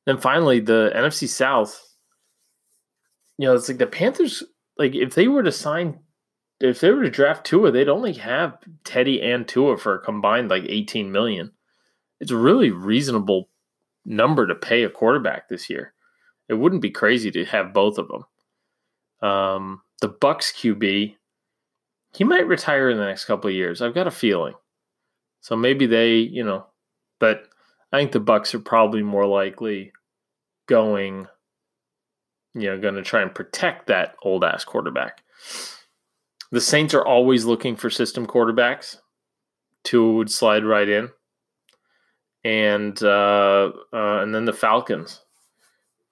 Then 0.05 0.17
finally, 0.17 0.59
the 0.59 0.91
NFC 0.93 1.29
South. 1.29 1.81
You 3.37 3.47
know, 3.47 3.55
it's 3.55 3.69
like 3.69 3.77
the 3.77 3.87
Panthers. 3.87 4.43
Like 4.77 4.95
if 4.95 5.15
they 5.15 5.29
were 5.29 5.43
to 5.43 5.51
sign, 5.51 5.99
if 6.59 6.81
they 6.81 6.91
were 6.91 7.03
to 7.03 7.09
draft 7.09 7.45
Tua, 7.45 7.71
they'd 7.71 7.87
only 7.87 8.11
have 8.13 8.57
Teddy 8.83 9.21
and 9.21 9.47
Tua 9.47 9.77
for 9.77 9.95
a 9.95 10.03
combined 10.03 10.49
like 10.49 10.65
eighteen 10.67 11.11
million. 11.11 11.51
It's 12.19 12.31
a 12.31 12.37
really 12.37 12.69
reasonable 12.69 13.49
number 14.05 14.45
to 14.45 14.55
pay 14.55 14.83
a 14.83 14.89
quarterback 14.89 15.47
this 15.47 15.69
year. 15.69 15.93
It 16.49 16.55
wouldn't 16.55 16.81
be 16.81 16.91
crazy 16.91 17.31
to 17.31 17.45
have 17.45 17.73
both 17.73 17.97
of 17.97 18.09
them. 18.09 18.25
Um, 19.23 19.81
the 20.01 20.09
Bucs 20.09 20.53
QB, 20.53 21.15
he 22.11 22.23
might 22.25 22.45
retire 22.45 22.89
in 22.89 22.97
the 22.97 23.05
next 23.05 23.25
couple 23.25 23.49
of 23.49 23.55
years. 23.55 23.81
I've 23.81 23.95
got 23.95 24.05
a 24.05 24.11
feeling. 24.11 24.53
So 25.39 25.55
maybe 25.55 25.85
they, 25.85 26.15
you 26.15 26.43
know, 26.43 26.65
but 27.19 27.47
I 27.91 27.97
think 27.97 28.11
the 28.11 28.19
Bucs 28.19 28.53
are 28.53 28.59
probably 28.59 29.01
more 29.01 29.25
likely 29.25 29.93
going, 30.67 31.27
you 32.53 32.69
know, 32.69 32.79
going 32.79 32.95
to 32.95 33.01
try 33.01 33.21
and 33.21 33.33
protect 33.33 33.87
that 33.87 34.15
old 34.23 34.43
ass 34.43 34.65
quarterback. 34.65 35.23
The 36.51 36.61
Saints 36.61 36.93
are 36.93 37.05
always 37.05 37.45
looking 37.45 37.75
for 37.77 37.89
system 37.89 38.27
quarterbacks. 38.27 38.97
Tua 39.83 40.13
would 40.13 40.31
slide 40.31 40.63
right 40.63 40.87
in, 40.87 41.09
and 42.43 43.01
uh, 43.01 43.71
uh, 43.91 44.21
and 44.21 44.35
then 44.35 44.45
the 44.45 44.53
Falcons. 44.53 45.21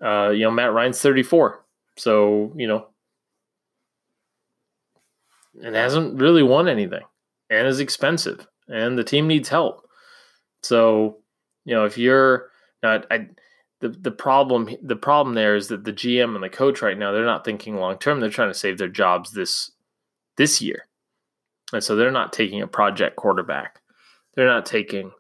Uh, 0.04 0.30
you 0.30 0.42
know, 0.42 0.52
Matt 0.52 0.74
Ryan's 0.74 1.00
thirty 1.00 1.24
four, 1.24 1.64
so 1.96 2.52
you 2.58 2.68
know 2.68 2.88
and 5.64 5.76
hasn't 5.76 6.20
really 6.20 6.44
won 6.44 6.68
anything 6.68 7.04
and 7.50 7.68
is 7.68 7.80
expensive 7.80 8.48
and 8.72 8.98
the 8.98 9.04
team 9.04 9.28
needs 9.28 9.50
help. 9.50 9.88
So, 10.64 11.18
you 11.66 11.76
know, 11.76 11.86
if 11.86 11.98
you're 11.98 12.50
not, 12.82 13.06
I, 13.12 13.28
the, 13.82 13.90
the 13.90 14.12
problem 14.12 14.70
the 14.82 14.96
problem 14.96 15.36
there 15.36 15.56
is 15.56 15.68
that 15.68 15.84
the 15.84 15.94
GM 15.94 16.36
and 16.36 16.44
the 16.44 16.50
coach 16.50 16.82
right 16.82 16.98
now 16.98 17.12
they're 17.12 17.26
not 17.26 17.44
thinking 17.44 17.76
long 17.76 17.98
term. 17.98 18.20
They're 18.20 18.30
trying 18.30 18.52
to 18.52 18.58
save 18.58 18.78
their 18.78 18.88
jobs 18.88 19.32
this 19.32 19.72
this 20.38 20.62
year, 20.62 20.88
and 21.74 21.84
so 21.84 21.96
they're 21.96 22.12
not 22.12 22.32
taking 22.32 22.62
a 22.62 22.68
project 22.68 23.16
quarterback. 23.16 23.82
They're 24.36 24.48
not 24.48 24.68
taking 24.68 25.12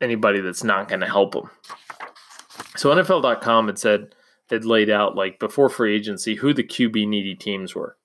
anybody 0.00 0.40
that's 0.40 0.64
not 0.64 0.88
going 0.88 1.00
to 1.00 1.06
help 1.06 1.32
them. 1.32 1.50
So 2.76 2.90
NFL.com 2.94 3.68
had 3.68 3.78
said 3.78 4.14
had 4.50 4.64
laid 4.64 4.90
out 4.90 5.14
like 5.14 5.38
before 5.38 5.68
free 5.68 5.94
agency 5.94 6.34
who 6.34 6.52
the 6.52 6.64
QB 6.64 7.08
needy 7.08 7.36
teams 7.36 7.76
were 7.76 7.96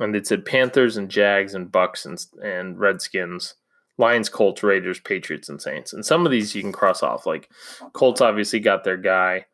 and 0.00 0.16
it 0.16 0.26
said 0.26 0.44
Panthers 0.44 0.96
and 0.96 1.10
Jags 1.10 1.54
and 1.54 1.70
Bucs 1.70 2.06
and, 2.06 2.18
and 2.42 2.78
Redskins, 2.78 3.54
Lions, 3.98 4.28
Colts, 4.28 4.62
Raiders, 4.62 4.98
Patriots, 4.98 5.48
and 5.48 5.60
Saints. 5.60 5.92
And 5.92 6.04
some 6.04 6.24
of 6.24 6.32
these 6.32 6.54
you 6.54 6.62
can 6.62 6.72
cross 6.72 7.02
off. 7.02 7.26
Like 7.26 7.50
Colts 7.92 8.20
obviously 8.20 8.58
got 8.58 8.82
their 8.82 8.96
guy. 8.96 9.46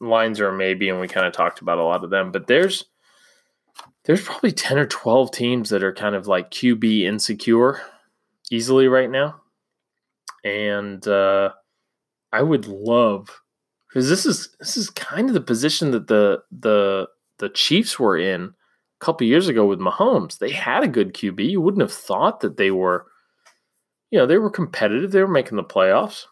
Lions 0.00 0.40
are 0.40 0.52
maybe, 0.52 0.88
and 0.88 1.00
we 1.00 1.06
kind 1.06 1.26
of 1.26 1.32
talked 1.32 1.60
about 1.60 1.78
a 1.78 1.84
lot 1.84 2.02
of 2.02 2.10
them. 2.10 2.32
But 2.32 2.48
there's 2.48 2.84
there's 4.04 4.22
probably 4.22 4.50
ten 4.50 4.78
or 4.78 4.86
twelve 4.86 5.30
teams 5.30 5.70
that 5.70 5.84
are 5.84 5.94
kind 5.94 6.16
of 6.16 6.26
like 6.26 6.50
QB 6.50 7.02
insecure 7.02 7.80
easily 8.50 8.88
right 8.88 9.10
now, 9.10 9.40
and 10.44 11.06
uh, 11.06 11.50
I 12.32 12.42
would 12.42 12.66
love 12.66 13.40
because 13.88 14.08
this 14.08 14.26
is 14.26 14.56
this 14.58 14.76
is 14.76 14.90
kind 14.90 15.28
of 15.28 15.34
the 15.34 15.40
position 15.40 15.92
that 15.92 16.08
the 16.08 16.42
the 16.50 17.08
the 17.38 17.48
Chiefs 17.48 18.00
were 18.00 18.18
in 18.18 18.54
couple 19.02 19.26
years 19.26 19.48
ago 19.48 19.66
with 19.66 19.80
Mahomes, 19.80 20.38
they 20.38 20.52
had 20.52 20.84
a 20.84 20.88
good 20.88 21.12
QB. 21.12 21.50
You 21.50 21.60
wouldn't 21.60 21.82
have 21.82 21.92
thought 21.92 22.40
that 22.40 22.56
they 22.56 22.70
were, 22.70 23.06
you 24.10 24.18
know, 24.18 24.26
they 24.26 24.38
were 24.38 24.50
competitive. 24.50 25.10
They 25.10 25.20
were 25.20 25.28
making 25.28 25.56
the 25.56 25.64
playoffs. 25.64 26.26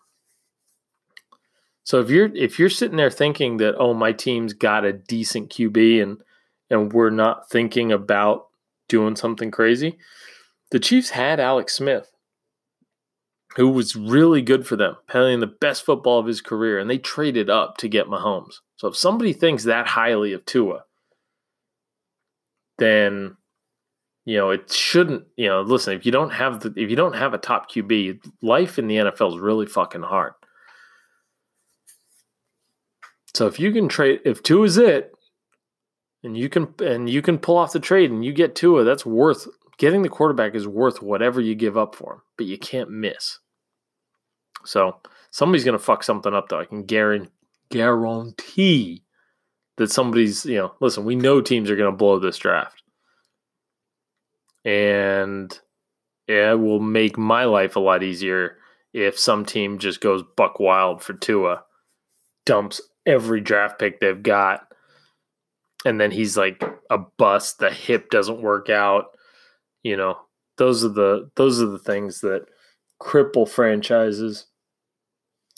So 1.82 1.98
if 1.98 2.08
you're 2.08 2.34
if 2.36 2.58
you're 2.58 2.70
sitting 2.70 2.96
there 2.96 3.10
thinking 3.10 3.56
that 3.56 3.74
oh 3.76 3.94
my 3.94 4.12
team's 4.12 4.52
got 4.52 4.84
a 4.84 4.92
decent 4.92 5.50
QB 5.50 6.02
and 6.02 6.22
and 6.70 6.92
we're 6.92 7.10
not 7.10 7.50
thinking 7.50 7.90
about 7.90 8.46
doing 8.88 9.16
something 9.16 9.50
crazy, 9.50 9.98
the 10.70 10.78
Chiefs 10.78 11.10
had 11.10 11.40
Alex 11.40 11.74
Smith, 11.74 12.12
who 13.56 13.68
was 13.68 13.96
really 13.96 14.42
good 14.42 14.64
for 14.64 14.76
them, 14.76 14.96
playing 15.08 15.40
the 15.40 15.48
best 15.48 15.84
football 15.84 16.20
of 16.20 16.26
his 16.26 16.40
career, 16.40 16.78
and 16.78 16.88
they 16.88 16.98
traded 16.98 17.50
up 17.50 17.76
to 17.78 17.88
get 17.88 18.06
Mahomes. 18.06 18.60
So 18.76 18.86
if 18.86 18.96
somebody 18.96 19.32
thinks 19.32 19.64
that 19.64 19.88
highly 19.88 20.32
of 20.32 20.46
Tua, 20.46 20.84
then 22.80 23.36
you 24.24 24.36
know 24.36 24.50
it 24.50 24.70
shouldn't 24.72 25.24
you 25.36 25.46
know 25.46 25.62
listen 25.62 25.94
if 25.94 26.04
you 26.04 26.10
don't 26.10 26.30
have 26.30 26.60
the 26.60 26.72
if 26.76 26.90
you 26.90 26.96
don't 26.96 27.14
have 27.14 27.32
a 27.32 27.38
top 27.38 27.70
qb 27.70 28.20
life 28.42 28.78
in 28.78 28.88
the 28.88 28.96
nfl 28.96 29.32
is 29.34 29.40
really 29.40 29.66
fucking 29.66 30.02
hard 30.02 30.32
so 33.34 33.46
if 33.46 33.60
you 33.60 33.72
can 33.72 33.88
trade 33.88 34.20
if 34.24 34.42
Tua 34.42 34.64
is 34.64 34.76
it 34.76 35.12
and 36.22 36.36
you 36.36 36.48
can 36.48 36.74
and 36.80 37.08
you 37.08 37.22
can 37.22 37.38
pull 37.38 37.56
off 37.56 37.72
the 37.72 37.80
trade 37.80 38.10
and 38.10 38.24
you 38.24 38.32
get 38.32 38.54
Tua, 38.54 38.84
that's 38.84 39.06
worth 39.06 39.46
getting 39.78 40.02
the 40.02 40.08
quarterback 40.08 40.54
is 40.54 40.66
worth 40.66 41.02
whatever 41.02 41.40
you 41.40 41.54
give 41.54 41.78
up 41.78 41.94
for 41.94 42.14
him, 42.14 42.22
but 42.36 42.46
you 42.46 42.58
can't 42.58 42.90
miss. 42.90 43.38
So 44.64 44.96
somebody's 45.30 45.64
gonna 45.64 45.78
fuck 45.78 46.02
something 46.02 46.34
up 46.34 46.48
though. 46.48 46.60
I 46.60 46.64
can 46.64 46.84
guarantee 46.84 47.30
guarantee 47.70 49.04
that 49.80 49.90
somebody's, 49.90 50.44
you 50.44 50.58
know, 50.58 50.74
listen, 50.80 51.06
we 51.06 51.16
know 51.16 51.40
teams 51.40 51.70
are 51.70 51.76
going 51.76 51.90
to 51.90 51.96
blow 51.96 52.18
this 52.18 52.36
draft. 52.36 52.82
And 54.62 55.58
it 56.28 56.60
will 56.60 56.80
make 56.80 57.16
my 57.16 57.44
life 57.44 57.76
a 57.76 57.80
lot 57.80 58.02
easier 58.02 58.58
if 58.92 59.18
some 59.18 59.46
team 59.46 59.78
just 59.78 60.02
goes 60.02 60.22
buck 60.36 60.60
wild 60.60 61.02
for 61.02 61.14
Tua, 61.14 61.62
dumps 62.44 62.82
every 63.06 63.40
draft 63.40 63.78
pick 63.78 64.00
they've 64.00 64.22
got, 64.22 64.66
and 65.86 65.98
then 65.98 66.10
he's 66.10 66.36
like 66.36 66.62
a 66.90 66.98
bust. 67.16 67.58
The 67.58 67.70
hip 67.70 68.10
doesn't 68.10 68.42
work 68.42 68.68
out. 68.68 69.06
You 69.82 69.96
know, 69.96 70.18
those 70.58 70.84
are 70.84 70.90
the 70.90 71.30
those 71.36 71.58
are 71.58 71.68
the 71.68 71.78
things 71.78 72.20
that 72.20 72.44
cripple 73.00 73.48
franchises 73.48 74.46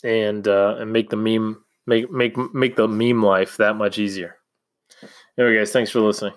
and 0.01 0.47
uh, 0.47 0.77
and 0.79 0.93
make 0.93 1.09
the 1.09 1.17
meme 1.17 1.65
make 1.85 2.11
make 2.11 2.37
make 2.53 2.75
the 2.75 2.87
meme 2.87 3.23
life 3.23 3.57
that 3.57 3.75
much 3.75 3.97
easier. 3.97 4.37
Anyway, 5.37 5.57
guys, 5.57 5.71
thanks 5.71 5.91
for 5.91 5.99
listening. 5.99 6.33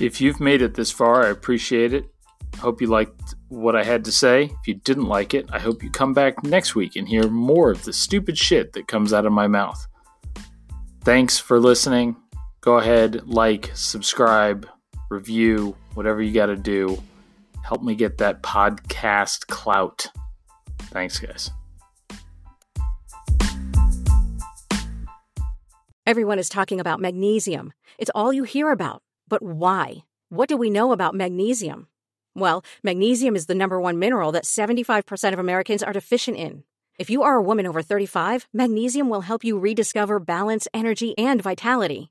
If 0.00 0.20
you've 0.20 0.38
made 0.38 0.62
it 0.62 0.74
this 0.74 0.92
far, 0.92 1.26
I 1.26 1.30
appreciate 1.30 1.92
it. 1.92 2.04
Hope 2.60 2.80
you 2.80 2.86
liked 2.86 3.34
what 3.48 3.74
I 3.74 3.82
had 3.82 4.04
to 4.04 4.12
say. 4.12 4.44
If 4.44 4.68
you 4.68 4.74
didn't 4.74 5.06
like 5.06 5.34
it, 5.34 5.46
I 5.52 5.58
hope 5.58 5.82
you 5.82 5.90
come 5.90 6.12
back 6.12 6.44
next 6.44 6.76
week 6.76 6.94
and 6.94 7.08
hear 7.08 7.28
more 7.28 7.70
of 7.70 7.82
the 7.82 7.92
stupid 7.92 8.38
shit 8.38 8.72
that 8.74 8.86
comes 8.86 9.12
out 9.12 9.26
of 9.26 9.32
my 9.32 9.48
mouth. 9.48 9.84
Thanks 11.02 11.38
for 11.38 11.58
listening 11.58 12.16
go 12.60 12.78
ahead, 12.78 13.26
like, 13.26 13.70
subscribe, 13.74 14.68
review, 15.10 15.76
whatever 15.94 16.22
you 16.22 16.32
got 16.32 16.46
to 16.46 16.56
do. 16.56 17.02
Help 17.62 17.82
me 17.82 17.94
get 17.94 18.18
that 18.18 18.42
podcast 18.42 19.46
clout. 19.46 20.06
Thanks, 20.90 21.18
guys. 21.18 21.50
Everyone 26.06 26.38
is 26.38 26.48
talking 26.48 26.80
about 26.80 27.00
magnesium. 27.00 27.74
It's 27.98 28.10
all 28.14 28.32
you 28.32 28.44
hear 28.44 28.70
about. 28.70 29.02
But 29.28 29.42
why? 29.42 30.04
What 30.30 30.48
do 30.48 30.56
we 30.56 30.70
know 30.70 30.92
about 30.92 31.14
magnesium? 31.14 31.88
Well, 32.34 32.64
magnesium 32.82 33.36
is 33.36 33.46
the 33.46 33.54
number 33.54 33.78
one 33.80 33.98
mineral 33.98 34.32
that 34.32 34.44
75% 34.44 35.32
of 35.32 35.38
Americans 35.38 35.82
are 35.82 35.92
deficient 35.92 36.38
in. 36.38 36.64
If 36.98 37.10
you 37.10 37.22
are 37.22 37.36
a 37.36 37.42
woman 37.42 37.66
over 37.66 37.82
35, 37.82 38.48
magnesium 38.54 39.08
will 39.08 39.20
help 39.20 39.44
you 39.44 39.58
rediscover 39.58 40.18
balance, 40.18 40.66
energy, 40.72 41.16
and 41.18 41.42
vitality. 41.42 42.10